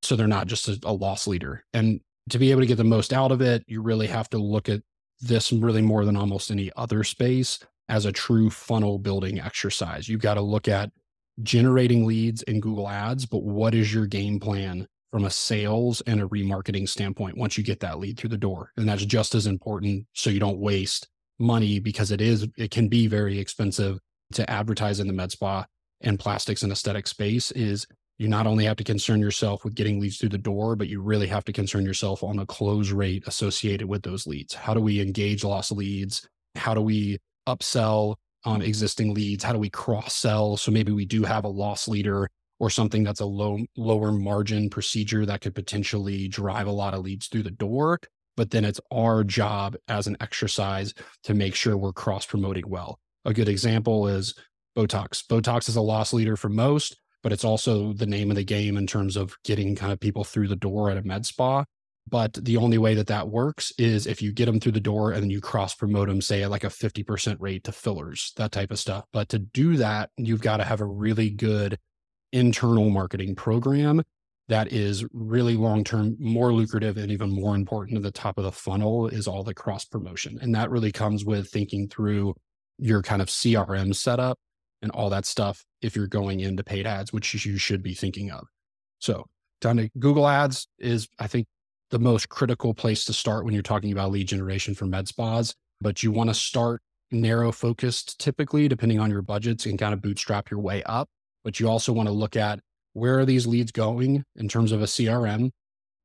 So 0.03 0.15
they're 0.15 0.27
not 0.27 0.47
just 0.47 0.69
a, 0.69 0.79
a 0.85 0.93
loss 0.93 1.27
leader. 1.27 1.65
And 1.73 2.03
to 2.29 2.39
be 2.39 2.51
able 2.51 2.61
to 2.61 2.67
get 2.67 2.77
the 2.77 2.85
most 2.85 3.15
out 3.15 3.33
of 3.33 3.41
it, 3.41 3.65
you 3.67 3.81
really 3.81 4.09
have 4.09 4.29
to 4.31 4.39
look 4.39 4.69
at 4.69 4.83
this 5.19 5.51
really 5.51 5.81
more 5.81 6.05
than 6.05 6.15
almost 6.15 6.51
any 6.51 6.71
other 6.77 7.05
space 7.05 7.59
as 7.89 8.05
a 8.05 8.13
true 8.13 8.51
funnel 8.51 8.99
building 8.99 9.41
exercise. 9.41 10.11
You've 10.11 10.21
got 10.21 10.35
to 10.35 10.43
look 10.43 10.69
at 10.69 10.91
generating 11.43 12.07
leads 12.07 12.43
in 12.43 12.61
Google 12.61 12.89
Ads, 12.89 13.27
but 13.27 13.43
what 13.43 13.75
is 13.75 13.93
your 13.93 14.07
game 14.07 14.39
plan 14.39 14.87
from 15.15 15.25
a 15.25 15.31
sales 15.31 16.01
and 16.09 16.21
a 16.21 16.27
remarketing 16.27 16.89
standpoint 16.89 17.39
once 17.39 17.57
you 17.57 17.63
get 17.63 17.79
that 17.79 18.01
lead 18.01 18.19
through 18.19 18.31
the 18.31 18.37
door. 18.37 18.73
And 18.77 18.89
that's 18.89 19.05
just 19.05 19.37
as 19.37 19.47
important 19.47 20.07
so 20.13 20.29
you 20.29 20.41
don't 20.41 20.59
waste 20.59 21.07
money 21.39 21.79
because 21.79 22.11
it 22.11 22.21
is 22.21 22.49
it 22.57 22.73
can 22.73 22.89
be 22.89 23.07
very 23.07 23.39
expensive 23.39 24.01
to 24.33 24.49
advertise 24.51 24.99
in 24.99 25.07
the 25.07 25.13
med 25.13 25.31
spa 25.31 25.65
and 26.01 26.19
plastics 26.19 26.65
and 26.65 26.73
aesthetic 26.73 27.07
space 27.07 27.53
is 27.53 27.87
you 28.19 28.27
not 28.29 28.49
only 28.49 28.65
have 28.65 28.77
to 28.77 28.83
concern 28.85 29.21
yourself 29.21 29.65
with 29.65 29.77
getting 29.77 30.01
leads 30.01 30.19
through 30.19 30.29
the 30.31 30.39
door, 30.39 30.75
but 30.75 30.89
you 30.89 31.01
really 31.01 31.27
have 31.29 31.45
to 31.45 31.53
concern 31.53 31.85
yourself 31.85 32.25
on 32.25 32.37
the 32.37 32.47
close 32.47 32.91
rate 32.91 33.23
associated 33.27 33.89
with 33.89 34.03
those 34.03 34.27
leads. 34.27 34.55
How 34.55 34.75
do 34.75 34.81
we 34.81 35.01
engage 35.01 35.45
lost 35.45 35.71
leads? 35.73 36.29
How 36.57 36.75
do 36.75 36.81
we 36.81 37.19
upsell 37.49 38.17
on 38.45 38.63
existing 38.63 39.15
leads? 39.15 39.45
How 39.45 39.53
do 39.53 39.59
we 39.59 39.71
cross 39.71 40.15
sell? 40.15 40.57
So 40.57 40.71
maybe 40.71 40.93
we 40.93 41.05
do 41.05 41.23
have 41.23 41.45
a 41.45 41.49
loss 41.49 41.89
leader 41.89 42.29
or 42.61 42.71
something 42.71 43.03
that's 43.03 43.21
a 43.21 43.27
low 43.27 43.59
lower 43.77 44.13
margin 44.13 44.71
procedure 44.71 45.27
that 45.27 45.41
could 45.41 45.55
potentially 45.55 46.29
drive 46.29 46.67
a 46.67 46.73
lot 46.73 46.95
of 46.95 47.05
leads 47.05 47.29
through 47.29 47.43
the 47.43 47.51
door. 47.51 47.99
But 48.37 48.51
then 48.51 48.65
it's 48.65 48.81
our 48.91 49.25
job 49.25 49.77
as 49.89 50.07
an 50.07 50.17
exercise 50.21 50.93
to 51.25 51.35
make 51.35 51.55
sure 51.55 51.77
we're 51.77 51.93
cross 51.93 52.27
promoting 52.27 52.69
well. 52.69 52.99
A 53.25 53.33
good 53.33 53.49
example 53.49 54.09
is 54.09 54.35
Botox. 54.77 55.25
Botox 55.25 55.69
is 55.69 55.77
a 55.77 55.81
loss 55.81 56.13
leader 56.13 56.37
for 56.37 56.49
most 56.49 56.97
but 57.25 57.33
it's 57.33 57.43
also 57.43 57.95
the 57.95 58.07
name 58.07 58.31
of 58.31 58.37
the 58.37 58.45
game 58.45 58.77
in 58.77 58.87
terms 58.87 59.17
of 59.17 59.35
getting 59.45 59.75
kind 59.75 59.91
of 59.91 59.99
people 59.99 60.25
through 60.25 60.47
the 60.47 60.55
door 60.55 60.91
at 60.91 60.99
a 60.99 61.03
med 61.03 61.25
spa. 61.25 61.65
But 62.07 62.35
the 62.35 62.59
only 62.59 62.79
way 62.79 62.95
that 62.95 63.07
that 63.07 63.29
works 63.29 63.73
is 63.79 64.07
if 64.07 64.21
you 64.21 64.33
get 64.33 64.47
them 64.47 64.61
through 64.61 64.73
the 64.73 64.81
door 64.81 65.13
and 65.13 65.23
then 65.23 65.31
you 65.31 65.41
cross 65.41 65.75
promote 65.75 66.09
them, 66.09 66.21
say 66.21 66.43
at 66.43 66.51
like 66.51 66.65
a 66.65 66.69
50% 66.69 67.37
rate 67.41 67.65
to 67.65 67.73
fillers, 67.73 68.33
that 68.37 68.53
type 68.53 68.71
of 68.71 68.79
stuff. 68.79 69.05
But 69.13 69.31
to 69.31 69.39
do 69.39 69.77
that, 69.79 70.11
you've 70.17 70.43
got 70.43 70.59
to 70.59 70.65
have 70.65 70.81
a 70.81 70.87
really 70.87 71.31
good 71.31 71.79
internal 72.33 72.91
marketing 72.91 73.35
program 73.37 74.03
that 74.49 74.73
is 74.73 75.05
really 75.13 75.57
long 75.57 75.85
term, 75.85 76.17
more 76.19 76.53
lucrative, 76.53 76.99
and 76.99 77.11
even 77.11 77.31
more 77.31 77.55
important 77.55 77.97
at 77.97 78.03
the 78.03 78.11
top 78.11 78.37
of 78.37 78.45
the 78.45 78.53
funnel 78.53 79.07
is 79.07 79.27
all 79.27 79.43
the 79.43 79.55
cross 79.55 79.85
promotion. 79.85 80.39
And 80.43 80.55
that 80.55 80.71
really 80.71 80.93
comes 80.93 81.25
with 81.25 81.49
thinking 81.49 81.89
through 81.89 82.35
your 82.79 83.03
kind 83.03 83.23
of 83.23 83.29
CRM 83.29 83.95
setup 83.95 84.39
and 84.83 84.91
all 84.91 85.09
that 85.11 85.25
stuff 85.25 85.65
if 85.81 85.97
you're 85.97 86.07
going 86.07 86.41
into 86.41 86.63
paid 86.63 86.87
ads, 86.87 87.13
which 87.13 87.33
you 87.47 87.57
should 87.57 87.83
be 87.83 87.95
thinking 87.95 88.31
of. 88.31 88.47
So, 88.99 89.25
down 89.61 89.79
to 89.79 89.89
Google 89.99 90.29
Ads 90.29 90.69
is, 90.79 91.09
I 91.19 91.27
think, 91.27 91.47
the 91.95 91.99
most 92.01 92.29
critical 92.29 92.75
place 92.75 93.05
to 93.05 93.13
start 93.13 93.45
when 93.45 93.55
you're 93.55 93.63
talking 93.63 93.93
about 93.93 94.11
lead 94.11 94.27
generation 94.27 94.75
for 94.75 94.85
med 94.85 95.07
spas. 95.07 95.55
But 95.81 96.03
you 96.03 96.11
want 96.11 96.29
to 96.29 96.35
start 96.35 96.83
narrow 97.13 97.53
focused 97.53 98.19
typically, 98.19 98.67
depending 98.67 98.99
on 98.99 99.13
your 99.13 99.23
budgets, 99.23 99.65
and 99.65 99.79
kind 99.79 99.95
of 99.95 100.03
bootstrap 100.03 100.51
your 100.51 100.59
way 100.59 100.83
up. 100.83 101.09
But 101.45 101.61
you 101.61 101.69
also 101.69 101.93
want 101.93 102.09
to 102.09 102.13
look 102.13 102.35
at 102.35 102.59
where 102.95 103.21
are 103.21 103.25
these 103.25 103.47
leads 103.47 103.71
going 103.71 104.25
in 104.35 104.49
terms 104.49 104.73
of 104.73 104.83
a 104.83 104.87
CRM? 104.87 105.51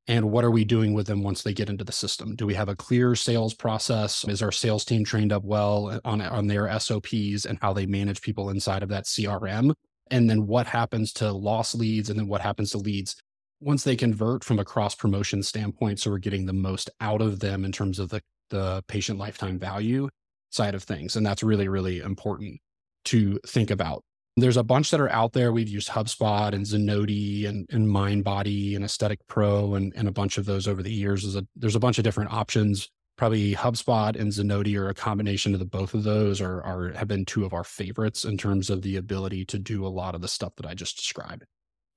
and 0.08 0.32
what 0.32 0.44
are 0.44 0.50
we 0.50 0.66
doing 0.66 0.94
with 0.94 1.06
them 1.06 1.22
once 1.22 1.44
they 1.44 1.54
get 1.54 1.70
into 1.70 1.84
the 1.84 1.92
system 1.92 2.36
do 2.36 2.48
we 2.48 2.56
have 2.56 2.70
a 2.70 2.76
clear 2.76 3.16
sales 3.16 3.54
process 3.54 4.26
is 4.28 4.42
our 4.42 4.52
sales 4.52 4.84
team 4.84 5.04
trained 5.04 5.32
up 5.32 5.44
well 5.44 6.00
on, 6.04 6.22
on 6.22 6.48
their 6.48 6.68
sops 6.80 7.46
and 7.46 7.60
how 7.62 7.74
they 7.74 7.86
manage 7.86 8.22
people 8.22 8.50
inside 8.50 8.82
of 8.82 8.90
that 8.90 9.04
crm 9.04 9.74
and 10.10 10.30
then 10.30 10.48
what 10.48 10.66
happens 10.66 11.14
to 11.14 11.32
lost 11.32 11.76
leads 11.76 12.10
and 12.10 12.18
then 12.18 12.28
what 12.28 12.42
happens 12.42 12.72
to 12.72 12.78
leads 12.78 13.22
once 13.62 13.84
they 13.84 13.96
convert 13.96 14.44
from 14.44 14.60
a 14.60 14.66
cross 14.66 14.96
promotion 14.96 15.44
standpoint 15.44 16.00
so 16.00 16.10
we're 16.10 16.18
getting 16.18 16.46
the 16.46 16.54
most 16.54 16.90
out 17.02 17.22
of 17.22 17.40
them 17.40 17.66
in 17.66 17.72
terms 17.72 18.00
of 18.00 18.10
the, 18.10 18.22
the 18.50 18.84
patient 18.88 19.20
lifetime 19.20 19.60
value 19.60 20.10
side 20.50 20.76
of 20.76 20.84
things 20.84 21.16
and 21.16 21.26
that's 21.26 21.44
really 21.44 21.68
really 21.68 22.00
important 22.00 22.60
to 23.06 23.40
think 23.46 23.70
about 23.70 24.04
there's 24.42 24.58
a 24.58 24.64
bunch 24.64 24.92
that 24.92 25.02
are 25.02 25.12
out 25.12 25.34
there. 25.34 25.52
We've 25.52 25.70
used 25.70 25.90
HubSpot 25.90 26.54
and 26.54 26.66
Zenoti 26.66 27.48
and, 27.48 27.68
and 27.72 27.88
MindBody 27.88 28.76
and 28.76 28.86
Aesthetic 28.86 29.20
Pro 29.28 29.76
and, 29.76 29.94
and 29.96 30.08
a 30.08 30.12
bunch 30.12 30.38
of 30.38 30.46
those 30.46 30.68
over 30.68 30.82
the 30.82 30.92
years. 30.92 31.24
There's 31.24 31.36
a, 31.36 31.48
there's 31.56 31.76
a 31.76 31.80
bunch 31.80 31.98
of 31.98 32.04
different 32.04 32.32
options. 32.32 32.90
Probably 33.18 33.54
HubSpot 33.54 34.16
and 34.16 34.32
Zenoti 34.32 34.78
or 34.78 34.90
a 34.90 34.94
combination 34.94 35.54
of 35.54 35.60
the 35.60 35.66
both 35.66 35.94
of 35.94 36.04
those 36.04 36.40
are, 36.40 36.62
are 36.64 36.94
have 36.94 37.08
been 37.08 37.26
two 37.26 37.46
of 37.46 37.54
our 37.54 37.66
favorites 37.66 38.24
in 38.24 38.38
terms 38.38 38.70
of 38.70 38.82
the 38.82 38.96
ability 38.96 39.46
to 39.46 39.60
do 39.60 39.86
a 39.86 39.90
lot 39.90 40.16
of 40.16 40.22
the 40.22 40.28
stuff 40.28 40.54
that 40.56 40.66
I 40.66 40.74
just 40.74 40.98
described. 40.98 41.44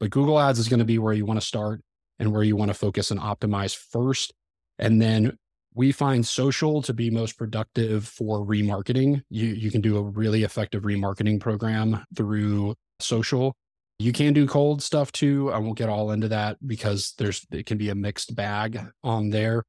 But 0.02 0.10
Google 0.10 0.40
Ads 0.40 0.58
is 0.58 0.68
going 0.68 0.80
to 0.80 0.84
be 0.84 0.98
where 0.98 1.12
you 1.12 1.24
want 1.24 1.40
to 1.40 1.46
start 1.46 1.80
and 2.18 2.32
where 2.32 2.42
you 2.42 2.56
want 2.56 2.70
to 2.70 2.74
focus 2.74 3.12
and 3.12 3.20
optimize 3.20 3.76
first. 3.76 4.34
And 4.80 5.00
then 5.00 5.38
we 5.74 5.92
find 5.92 6.26
social 6.26 6.82
to 6.82 6.92
be 6.92 7.08
most 7.08 7.38
productive 7.38 8.08
for 8.08 8.44
remarketing. 8.44 9.22
You 9.30 9.50
you 9.50 9.70
can 9.70 9.80
do 9.80 9.96
a 9.98 10.02
really 10.02 10.42
effective 10.42 10.82
remarketing 10.82 11.38
program 11.38 12.04
through 12.16 12.74
social. 12.98 13.54
You 14.00 14.10
can 14.10 14.32
do 14.32 14.44
cold 14.44 14.82
stuff 14.82 15.12
too. 15.12 15.52
I 15.52 15.58
won't 15.58 15.78
get 15.78 15.88
all 15.88 16.10
into 16.10 16.26
that 16.30 16.56
because 16.66 17.14
there's 17.16 17.46
it 17.52 17.66
can 17.66 17.78
be 17.78 17.90
a 17.90 17.94
mixed 17.94 18.34
bag 18.34 18.80
on 19.04 19.30
there. 19.30 19.62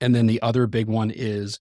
And 0.00 0.14
then 0.14 0.28
the 0.28 0.40
other 0.40 0.68
big 0.68 0.86
one 0.86 1.10
is 1.10 1.58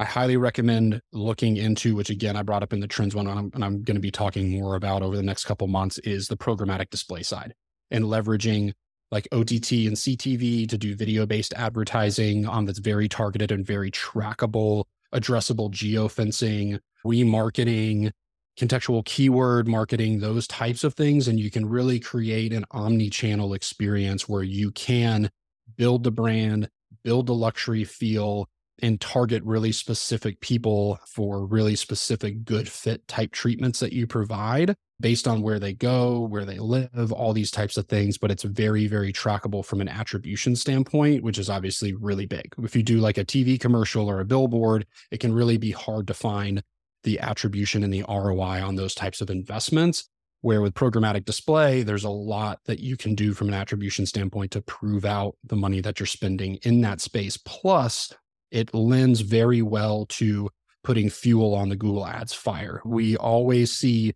I 0.00 0.04
highly 0.04 0.38
recommend 0.38 1.02
looking 1.12 1.58
into, 1.58 1.94
which 1.94 2.08
again 2.08 2.34
I 2.34 2.42
brought 2.42 2.62
up 2.62 2.72
in 2.72 2.80
the 2.80 2.88
trends 2.88 3.14
one, 3.14 3.26
and 3.26 3.38
I'm, 3.38 3.50
and 3.52 3.62
I'm 3.62 3.82
going 3.82 3.96
to 3.96 4.00
be 4.00 4.10
talking 4.10 4.50
more 4.50 4.74
about 4.74 5.02
over 5.02 5.14
the 5.14 5.22
next 5.22 5.44
couple 5.44 5.66
months, 5.66 5.98
is 5.98 6.26
the 6.26 6.38
programmatic 6.38 6.88
display 6.88 7.22
side 7.22 7.52
and 7.90 8.06
leveraging 8.06 8.72
like 9.10 9.28
OTT 9.30 9.72
and 9.72 9.96
CTV 9.96 10.66
to 10.70 10.78
do 10.78 10.96
video 10.96 11.26
based 11.26 11.52
advertising 11.52 12.46
on 12.46 12.64
that's 12.64 12.78
very 12.78 13.10
targeted 13.10 13.52
and 13.52 13.66
very 13.66 13.90
trackable, 13.90 14.84
addressable 15.14 15.70
geofencing, 15.70 16.78
remarketing, 17.04 18.10
contextual 18.58 19.04
keyword 19.04 19.68
marketing, 19.68 20.20
those 20.20 20.46
types 20.46 20.82
of 20.82 20.94
things. 20.94 21.28
And 21.28 21.38
you 21.38 21.50
can 21.50 21.68
really 21.68 22.00
create 22.00 22.54
an 22.54 22.64
omni 22.70 23.10
channel 23.10 23.52
experience 23.52 24.26
where 24.26 24.44
you 24.44 24.70
can 24.70 25.28
build 25.76 26.04
the 26.04 26.10
brand, 26.10 26.70
build 27.04 27.26
the 27.26 27.34
luxury 27.34 27.84
feel, 27.84 28.48
and 28.82 29.00
target 29.00 29.42
really 29.44 29.72
specific 29.72 30.40
people 30.40 30.98
for 31.06 31.46
really 31.46 31.76
specific 31.76 32.44
good 32.44 32.68
fit 32.68 33.06
type 33.08 33.32
treatments 33.32 33.80
that 33.80 33.92
you 33.92 34.06
provide 34.06 34.74
based 35.00 35.26
on 35.26 35.40
where 35.42 35.58
they 35.58 35.72
go, 35.72 36.20
where 36.20 36.44
they 36.44 36.58
live, 36.58 37.12
all 37.12 37.32
these 37.32 37.50
types 37.50 37.76
of 37.76 37.86
things. 37.86 38.18
But 38.18 38.30
it's 38.30 38.42
very, 38.42 38.86
very 38.86 39.12
trackable 39.12 39.64
from 39.64 39.80
an 39.80 39.88
attribution 39.88 40.54
standpoint, 40.54 41.22
which 41.22 41.38
is 41.38 41.48
obviously 41.50 41.94
really 41.94 42.26
big. 42.26 42.54
If 42.62 42.76
you 42.76 42.82
do 42.82 42.98
like 42.98 43.18
a 43.18 43.24
TV 43.24 43.58
commercial 43.58 44.08
or 44.08 44.20
a 44.20 44.24
billboard, 44.24 44.86
it 45.10 45.18
can 45.18 45.32
really 45.32 45.56
be 45.56 45.70
hard 45.70 46.06
to 46.08 46.14
find 46.14 46.62
the 47.02 47.18
attribution 47.20 47.82
and 47.82 47.92
the 47.92 48.04
ROI 48.08 48.62
on 48.62 48.76
those 48.76 48.94
types 48.94 49.20
of 49.20 49.30
investments. 49.30 50.08
Where 50.42 50.62
with 50.62 50.72
programmatic 50.72 51.26
display, 51.26 51.82
there's 51.82 52.04
a 52.04 52.10
lot 52.10 52.60
that 52.64 52.80
you 52.80 52.96
can 52.96 53.14
do 53.14 53.34
from 53.34 53.48
an 53.48 53.54
attribution 53.54 54.06
standpoint 54.06 54.52
to 54.52 54.62
prove 54.62 55.04
out 55.04 55.36
the 55.44 55.56
money 55.56 55.82
that 55.82 56.00
you're 56.00 56.06
spending 56.06 56.54
in 56.62 56.80
that 56.80 57.02
space. 57.02 57.36
Plus, 57.36 58.10
it 58.50 58.74
lends 58.74 59.20
very 59.20 59.62
well 59.62 60.06
to 60.06 60.50
putting 60.82 61.10
fuel 61.10 61.54
on 61.54 61.68
the 61.68 61.76
Google 61.76 62.06
Ads 62.06 62.32
fire. 62.32 62.80
We 62.84 63.16
always 63.16 63.72
see 63.72 64.14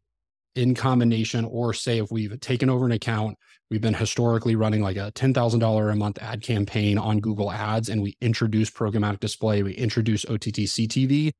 in 0.54 0.74
combination, 0.74 1.44
or 1.44 1.72
say 1.72 1.98
if 1.98 2.10
we've 2.10 2.38
taken 2.40 2.70
over 2.70 2.86
an 2.86 2.92
account, 2.92 3.36
we've 3.70 3.80
been 3.80 3.94
historically 3.94 4.54
running 4.54 4.82
like 4.82 4.96
a 4.96 5.10
$10,000 5.12 5.92
a 5.92 5.96
month 5.96 6.18
ad 6.22 6.42
campaign 6.42 6.96
on 6.96 7.20
Google 7.20 7.50
Ads, 7.50 7.88
and 7.88 8.02
we 8.02 8.16
introduce 8.20 8.70
programmatic 8.70 9.20
display, 9.20 9.62
we 9.62 9.74
introduce 9.74 10.24
OTT 10.24 10.68
CTV, 10.68 11.32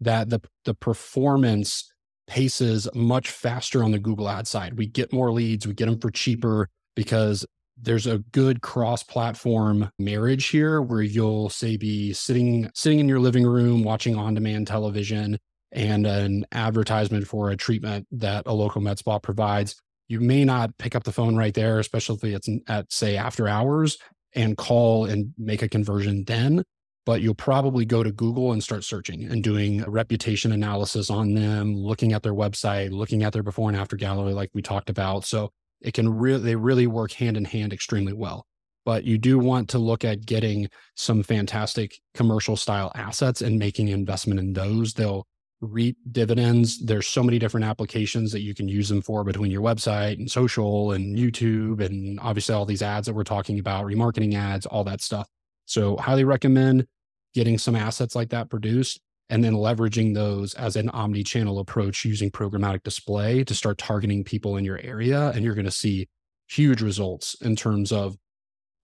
that 0.00 0.28
the, 0.28 0.40
the 0.64 0.74
performance 0.74 1.90
paces 2.26 2.86
much 2.94 3.30
faster 3.30 3.82
on 3.82 3.90
the 3.90 3.98
Google 3.98 4.28
Ad 4.28 4.46
side. 4.46 4.76
We 4.76 4.86
get 4.86 5.12
more 5.12 5.32
leads, 5.32 5.66
we 5.66 5.72
get 5.72 5.86
them 5.86 5.98
for 5.98 6.10
cheaper 6.10 6.68
because 6.94 7.46
there's 7.80 8.06
a 8.06 8.18
good 8.32 8.60
cross-platform 8.62 9.90
marriage 9.98 10.46
here 10.48 10.82
where 10.82 11.02
you'll 11.02 11.48
say 11.48 11.76
be 11.76 12.12
sitting 12.12 12.70
sitting 12.74 12.98
in 12.98 13.08
your 13.08 13.20
living 13.20 13.46
room 13.46 13.84
watching 13.84 14.16
on-demand 14.16 14.66
television 14.66 15.38
and 15.72 16.06
an 16.06 16.46
advertisement 16.52 17.26
for 17.26 17.50
a 17.50 17.56
treatment 17.56 18.06
that 18.10 18.42
a 18.46 18.52
local 18.52 18.80
med 18.80 18.98
spa 18.98 19.18
provides. 19.18 19.76
You 20.08 20.20
may 20.20 20.44
not 20.44 20.76
pick 20.78 20.96
up 20.96 21.04
the 21.04 21.12
phone 21.12 21.36
right 21.36 21.54
there 21.54 21.78
especially 21.78 22.34
if 22.34 22.46
it's 22.46 22.48
at 22.68 22.92
say 22.92 23.16
after 23.16 23.48
hours 23.48 23.98
and 24.34 24.56
call 24.56 25.04
and 25.04 25.32
make 25.38 25.62
a 25.62 25.68
conversion 25.68 26.24
then 26.24 26.64
but 27.06 27.22
you'll 27.22 27.34
probably 27.34 27.86
go 27.86 28.02
to 28.02 28.12
google 28.12 28.52
and 28.52 28.62
start 28.62 28.84
searching 28.84 29.24
and 29.24 29.42
doing 29.42 29.82
reputation 29.84 30.52
analysis 30.52 31.08
on 31.08 31.34
them 31.34 31.74
looking 31.74 32.12
at 32.12 32.22
their 32.22 32.34
website 32.34 32.90
looking 32.90 33.22
at 33.22 33.32
their 33.32 33.42
before 33.42 33.68
and 33.70 33.78
after 33.78 33.96
gallery 33.96 34.34
like 34.34 34.50
we 34.52 34.62
talked 34.62 34.90
about. 34.90 35.24
So 35.24 35.50
it 35.80 35.94
can 35.94 36.08
really 36.08 36.42
they 36.42 36.56
really 36.56 36.86
work 36.86 37.12
hand 37.12 37.36
in 37.36 37.44
hand 37.44 37.72
extremely 37.72 38.12
well. 38.12 38.46
But 38.84 39.04
you 39.04 39.18
do 39.18 39.38
want 39.38 39.68
to 39.70 39.78
look 39.78 40.04
at 40.04 40.24
getting 40.24 40.68
some 40.94 41.22
fantastic 41.22 41.98
commercial 42.14 42.56
style 42.56 42.90
assets 42.94 43.42
and 43.42 43.58
making 43.58 43.88
investment 43.88 44.40
in 44.40 44.54
those. 44.54 44.94
They'll 44.94 45.26
reap 45.60 45.96
dividends. 46.12 46.84
There's 46.84 47.06
so 47.06 47.22
many 47.22 47.38
different 47.38 47.66
applications 47.66 48.32
that 48.32 48.40
you 48.40 48.54
can 48.54 48.68
use 48.68 48.88
them 48.88 49.02
for 49.02 49.24
between 49.24 49.50
your 49.50 49.62
website 49.62 50.18
and 50.18 50.30
social 50.30 50.92
and 50.92 51.18
youtube 51.18 51.84
and 51.84 52.20
obviously 52.20 52.54
all 52.54 52.64
these 52.64 52.82
ads 52.82 53.06
that 53.06 53.14
we're 53.14 53.24
talking 53.24 53.58
about 53.58 53.84
remarketing 53.84 54.34
ads 54.34 54.66
all 54.66 54.84
that 54.84 55.00
stuff. 55.00 55.28
So 55.66 55.96
highly 55.96 56.24
recommend 56.24 56.86
getting 57.34 57.58
some 57.58 57.76
assets 57.76 58.14
like 58.14 58.30
that 58.30 58.48
produced 58.48 59.00
and 59.30 59.44
then 59.44 59.54
leveraging 59.54 60.14
those 60.14 60.54
as 60.54 60.76
an 60.76 60.88
omni-channel 60.90 61.58
approach 61.58 62.04
using 62.04 62.30
programmatic 62.30 62.82
display 62.82 63.44
to 63.44 63.54
start 63.54 63.78
targeting 63.78 64.24
people 64.24 64.56
in 64.56 64.64
your 64.64 64.80
area 64.82 65.30
and 65.30 65.44
you're 65.44 65.54
going 65.54 65.64
to 65.64 65.70
see 65.70 66.08
huge 66.48 66.80
results 66.80 67.36
in 67.42 67.54
terms 67.54 67.92
of 67.92 68.16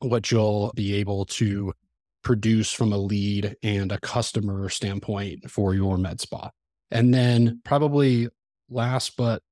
what 0.01 0.31
you'll 0.31 0.71
be 0.75 0.95
able 0.95 1.25
to 1.25 1.73
produce 2.23 2.73
from 2.73 2.93
a 2.93 2.99
lead 2.99 3.55
and 3.63 3.93
a 3.93 4.01
customer 4.01 4.69
standpoint 4.69 5.51
for 5.51 5.75
your 5.75 5.97
med 5.97 6.21
spa. 6.21 6.51
And 6.91 7.13
then 7.13 7.61
probably 7.65 8.29
last 8.69 9.17
but 9.17 9.43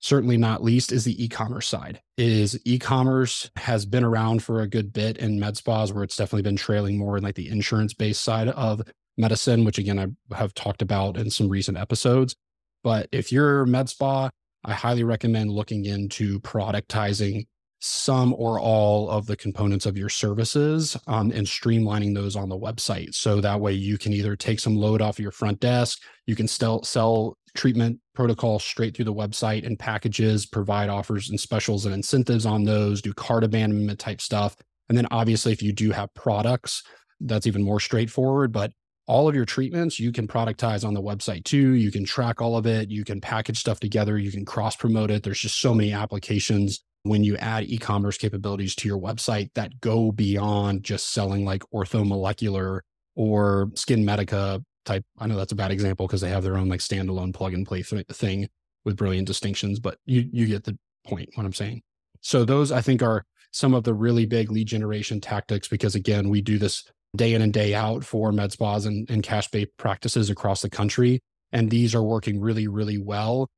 certainly 0.00 0.36
not 0.36 0.64
least 0.64 0.90
is 0.90 1.04
the 1.04 1.22
e-commerce 1.22 1.68
side 1.68 2.00
is 2.18 2.58
e-commerce 2.64 3.48
has 3.54 3.86
been 3.86 4.02
around 4.02 4.42
for 4.42 4.60
a 4.60 4.66
good 4.66 4.92
bit 4.92 5.16
in 5.18 5.38
med 5.38 5.56
spas 5.56 5.92
where 5.92 6.02
it's 6.02 6.16
definitely 6.16 6.42
been 6.42 6.56
trailing 6.56 6.98
more 6.98 7.16
in 7.16 7.22
like 7.22 7.36
the 7.36 7.48
insurance 7.48 7.94
based 7.94 8.22
side 8.22 8.48
of 8.48 8.82
medicine 9.16 9.64
which 9.64 9.78
again 9.78 9.98
i 9.98 10.34
have 10.34 10.54
talked 10.54 10.82
about 10.82 11.16
in 11.16 11.30
some 11.30 11.48
recent 11.48 11.76
episodes 11.76 12.34
but 12.82 13.08
if 13.12 13.30
you're 13.30 13.66
med 13.66 13.88
spa 13.88 14.30
i 14.64 14.72
highly 14.72 15.04
recommend 15.04 15.50
looking 15.50 15.84
into 15.84 16.40
productizing 16.40 17.44
some 17.84 18.32
or 18.38 18.60
all 18.60 19.10
of 19.10 19.26
the 19.26 19.36
components 19.36 19.86
of 19.86 19.98
your 19.98 20.08
services 20.08 20.96
um, 21.08 21.32
and 21.32 21.44
streamlining 21.44 22.14
those 22.14 22.36
on 22.36 22.48
the 22.48 22.56
website. 22.56 23.12
So 23.12 23.40
that 23.40 23.60
way 23.60 23.72
you 23.72 23.98
can 23.98 24.12
either 24.12 24.36
take 24.36 24.60
some 24.60 24.76
load 24.76 25.02
off 25.02 25.16
of 25.16 25.22
your 25.22 25.32
front 25.32 25.58
desk, 25.58 26.00
you 26.26 26.36
can 26.36 26.46
still 26.46 26.84
sell 26.84 27.36
treatment 27.56 27.98
protocols 28.14 28.62
straight 28.62 28.96
through 28.96 29.06
the 29.06 29.12
website 29.12 29.66
and 29.66 29.76
packages, 29.76 30.46
provide 30.46 30.90
offers 30.90 31.30
and 31.30 31.40
specials 31.40 31.84
and 31.84 31.92
incentives 31.92 32.46
on 32.46 32.62
those, 32.62 33.02
do 33.02 33.12
cart 33.12 33.42
abandonment 33.42 33.98
type 33.98 34.20
stuff. 34.20 34.56
And 34.88 34.96
then 34.96 35.08
obviously, 35.10 35.50
if 35.50 35.60
you 35.60 35.72
do 35.72 35.90
have 35.90 36.14
products, 36.14 36.84
that's 37.20 37.48
even 37.48 37.64
more 37.64 37.80
straightforward. 37.80 38.52
But 38.52 38.72
all 39.06 39.28
of 39.28 39.34
your 39.34 39.44
treatments 39.44 39.98
you 39.98 40.12
can 40.12 40.28
productize 40.28 40.86
on 40.86 40.94
the 40.94 41.02
website 41.02 41.44
too. 41.44 41.72
You 41.72 41.90
can 41.90 42.04
track 42.04 42.40
all 42.40 42.56
of 42.56 42.66
it. 42.66 42.90
You 42.90 43.04
can 43.04 43.20
package 43.20 43.58
stuff 43.58 43.80
together. 43.80 44.18
You 44.18 44.30
can 44.30 44.44
cross 44.44 44.76
promote 44.76 45.10
it. 45.10 45.22
There's 45.22 45.40
just 45.40 45.60
so 45.60 45.74
many 45.74 45.92
applications 45.92 46.84
when 47.04 47.24
you 47.24 47.36
add 47.38 47.64
e-commerce 47.64 48.16
capabilities 48.16 48.76
to 48.76 48.88
your 48.88 49.00
website 49.00 49.50
that 49.54 49.80
go 49.80 50.12
beyond 50.12 50.84
just 50.84 51.12
selling 51.12 51.44
like 51.44 51.62
orthomolecular 51.74 52.80
or 53.16 53.66
SkinMedica 53.74 54.62
type. 54.84 55.04
I 55.18 55.26
know 55.26 55.36
that's 55.36 55.52
a 55.52 55.56
bad 55.56 55.72
example 55.72 56.06
because 56.06 56.20
they 56.20 56.30
have 56.30 56.44
their 56.44 56.56
own 56.56 56.68
like 56.68 56.80
standalone 56.80 57.34
plug 57.34 57.54
and 57.54 57.66
play 57.66 57.82
th- 57.82 58.06
thing 58.06 58.48
with 58.84 58.96
brilliant 58.96 59.26
distinctions, 59.26 59.80
but 59.80 59.98
you 60.06 60.28
you 60.32 60.46
get 60.46 60.64
the 60.64 60.78
point 61.06 61.30
what 61.34 61.44
I'm 61.44 61.52
saying. 61.52 61.82
So 62.20 62.44
those 62.44 62.70
I 62.70 62.80
think 62.80 63.02
are 63.02 63.24
some 63.50 63.74
of 63.74 63.84
the 63.84 63.94
really 63.94 64.26
big 64.26 64.50
lead 64.50 64.68
generation 64.68 65.20
tactics 65.20 65.68
because 65.68 65.94
again, 65.94 66.28
we 66.28 66.40
do 66.40 66.58
this 66.58 66.84
day 67.16 67.34
in 67.34 67.42
and 67.42 67.52
day 67.52 67.74
out 67.74 68.04
for 68.04 68.32
med 68.32 68.52
spas 68.52 68.86
and, 68.86 69.08
and 69.10 69.22
cash 69.22 69.48
based 69.48 69.76
practices 69.76 70.30
across 70.30 70.62
the 70.62 70.70
country. 70.70 71.20
And 71.52 71.70
these 71.70 71.94
are 71.94 72.02
working 72.02 72.40
really, 72.40 72.68
really 72.68 72.98
well. 72.98 73.48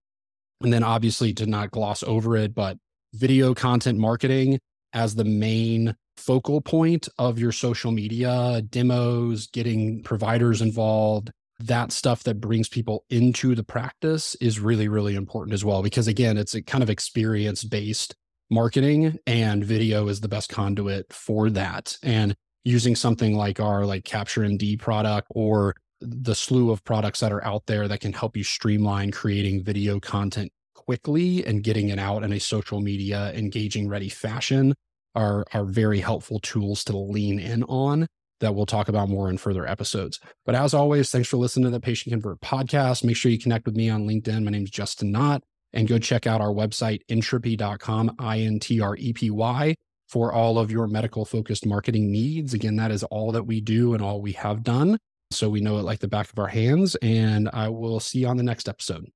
And 0.62 0.72
then 0.72 0.82
obviously 0.82 1.32
to 1.34 1.46
not 1.46 1.70
gloss 1.70 2.02
over 2.02 2.36
it, 2.36 2.54
but 2.54 2.78
video 3.12 3.54
content 3.54 3.98
marketing 3.98 4.58
as 4.92 5.14
the 5.14 5.24
main 5.24 5.94
focal 6.16 6.60
point 6.60 7.08
of 7.18 7.38
your 7.38 7.52
social 7.52 7.92
media 7.92 8.62
demos, 8.62 9.46
getting 9.48 10.02
providers 10.02 10.62
involved, 10.62 11.30
that 11.60 11.92
stuff 11.92 12.24
that 12.24 12.40
brings 12.40 12.68
people 12.68 13.04
into 13.10 13.54
the 13.54 13.64
practice 13.64 14.34
is 14.36 14.58
really, 14.58 14.88
really 14.88 15.14
important 15.14 15.54
as 15.54 15.64
well. 15.64 15.82
Because 15.82 16.08
again, 16.08 16.36
it's 16.36 16.54
a 16.54 16.62
kind 16.62 16.82
of 16.82 16.90
experience 16.90 17.64
based 17.64 18.14
marketing 18.50 19.18
and 19.26 19.64
video 19.64 20.08
is 20.08 20.20
the 20.20 20.28
best 20.28 20.50
conduit 20.50 21.12
for 21.12 21.50
that. 21.50 21.96
And 22.02 22.34
using 22.64 22.96
something 22.96 23.36
like 23.36 23.60
our 23.60 23.84
like 23.84 24.04
Capture 24.04 24.42
MD 24.42 24.78
product 24.78 25.28
or 25.30 25.74
the 26.00 26.34
slew 26.34 26.70
of 26.70 26.84
products 26.84 27.20
that 27.20 27.32
are 27.32 27.44
out 27.44 27.66
there 27.66 27.88
that 27.88 28.00
can 28.00 28.12
help 28.12 28.36
you 28.36 28.44
streamline 28.44 29.10
creating 29.10 29.62
video 29.62 30.00
content 30.00 30.52
quickly 30.74 31.44
and 31.46 31.62
getting 31.62 31.88
it 31.88 31.98
out 31.98 32.22
in 32.22 32.32
a 32.32 32.40
social 32.40 32.80
media 32.80 33.32
engaging 33.34 33.88
ready 33.88 34.08
fashion 34.08 34.74
are 35.14 35.44
are 35.52 35.64
very 35.64 36.00
helpful 36.00 36.40
tools 36.40 36.84
to 36.84 36.96
lean 36.96 37.38
in 37.38 37.62
on 37.64 38.06
that 38.40 38.54
we'll 38.54 38.66
talk 38.66 38.88
about 38.88 39.08
more 39.08 39.30
in 39.30 39.38
further 39.38 39.66
episodes. 39.66 40.20
But 40.44 40.54
as 40.54 40.74
always, 40.74 41.10
thanks 41.10 41.28
for 41.28 41.36
listening 41.36 41.64
to 41.64 41.70
the 41.70 41.80
Patient 41.80 42.12
Convert 42.12 42.40
podcast. 42.40 43.04
Make 43.04 43.16
sure 43.16 43.30
you 43.30 43.38
connect 43.38 43.64
with 43.64 43.76
me 43.76 43.88
on 43.88 44.06
LinkedIn. 44.06 44.44
My 44.44 44.50
name 44.50 44.64
is 44.64 44.70
Justin 44.70 45.12
Knott 45.12 45.42
and 45.72 45.88
go 45.88 45.98
check 45.98 46.26
out 46.26 46.40
our 46.40 46.52
website, 46.52 47.00
intrepy.com, 47.08 48.16
I 48.18 48.40
N 48.40 48.58
T 48.58 48.80
R 48.80 48.96
E 48.96 49.12
P 49.12 49.30
Y, 49.30 49.74
for 50.14 50.32
all 50.32 50.60
of 50.60 50.70
your 50.70 50.86
medical 50.86 51.24
focused 51.24 51.66
marketing 51.66 52.08
needs. 52.12 52.54
Again, 52.54 52.76
that 52.76 52.92
is 52.92 53.02
all 53.02 53.32
that 53.32 53.42
we 53.42 53.60
do 53.60 53.94
and 53.94 54.02
all 54.02 54.22
we 54.22 54.30
have 54.30 54.62
done. 54.62 54.96
So 55.32 55.48
we 55.48 55.60
know 55.60 55.78
it 55.78 55.82
like 55.82 55.98
the 55.98 56.06
back 56.06 56.30
of 56.30 56.38
our 56.38 56.46
hands. 56.46 56.94
And 57.02 57.50
I 57.52 57.68
will 57.68 57.98
see 57.98 58.20
you 58.20 58.28
on 58.28 58.36
the 58.36 58.44
next 58.44 58.68
episode. 58.68 59.10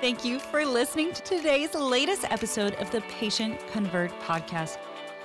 Thank 0.00 0.24
you 0.24 0.40
for 0.40 0.66
listening 0.66 1.12
to 1.12 1.22
today's 1.22 1.72
latest 1.76 2.24
episode 2.32 2.74
of 2.80 2.90
the 2.90 3.00
Patient 3.02 3.64
Convert 3.68 4.10
podcast. 4.22 4.78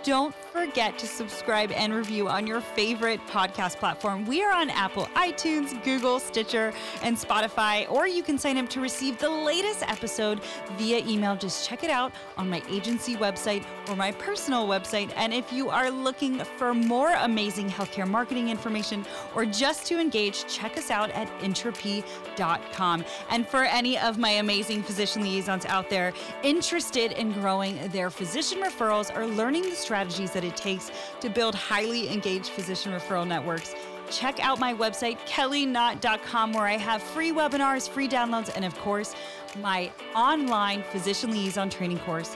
Don't 0.05 0.35
forget 0.53 0.99
to 0.99 1.07
subscribe 1.07 1.71
and 1.71 1.91
review 1.91 2.29
on 2.29 2.45
your 2.45 2.61
favorite 2.61 3.19
podcast 3.25 3.77
platform. 3.77 4.23
We 4.27 4.43
are 4.43 4.53
on 4.53 4.69
Apple, 4.69 5.07
iTunes, 5.15 5.83
Google, 5.83 6.19
Stitcher, 6.19 6.71
and 7.01 7.17
Spotify, 7.17 7.89
or 7.89 8.05
you 8.05 8.21
can 8.21 8.37
sign 8.37 8.57
up 8.57 8.69
to 8.69 8.81
receive 8.81 9.17
the 9.17 9.27
latest 9.27 9.81
episode 9.81 10.41
via 10.77 10.99
email. 11.07 11.35
Just 11.35 11.67
check 11.67 11.83
it 11.83 11.89
out 11.89 12.13
on 12.37 12.47
my 12.47 12.61
agency 12.69 13.15
website 13.15 13.65
or 13.89 13.95
my 13.95 14.11
personal 14.11 14.67
website. 14.67 15.11
And 15.15 15.33
if 15.33 15.51
you 15.51 15.71
are 15.71 15.89
looking 15.89 16.37
for 16.37 16.75
more 16.75 17.13
amazing 17.21 17.67
healthcare 17.67 18.07
marketing 18.07 18.49
information 18.49 19.07
or 19.33 19.43
just 19.47 19.87
to 19.87 19.99
engage, 19.99 20.45
check 20.45 20.77
us 20.77 20.91
out 20.91 21.09
at 21.11 21.27
intrepy.com. 21.41 23.03
And 23.31 23.47
for 23.47 23.63
any 23.63 23.97
of 23.97 24.19
my 24.19 24.29
amazing 24.29 24.83
physician 24.83 25.23
liaisons 25.23 25.65
out 25.65 25.89
there 25.89 26.13
interested 26.43 27.13
in 27.13 27.31
growing 27.31 27.87
their 27.87 28.11
physician 28.11 28.59
referrals 28.61 29.13
or 29.17 29.25
learning 29.25 29.63
the 29.63 29.71
strategy, 29.71 29.94
strategies 29.95 30.31
that 30.31 30.43
it 30.43 30.57
takes 30.57 30.91
to 31.21 31.29
build 31.29 31.55
highly 31.55 32.09
engaged 32.11 32.47
physician 32.47 32.91
referral 32.91 33.25
networks. 33.25 33.73
Check 34.11 34.45
out 34.45 34.59
my 34.59 34.73
website, 34.73 35.17
kellyknott.com, 35.25 36.51
where 36.51 36.65
I 36.65 36.75
have 36.75 37.01
free 37.01 37.31
webinars, 37.31 37.89
free 37.89 38.09
downloads, 38.09 38.51
and 38.53 38.65
of 38.65 38.77
course, 38.79 39.15
my 39.61 39.89
online 40.13 40.83
physician 40.83 41.31
liaison 41.31 41.69
training 41.69 41.99
course 41.99 42.35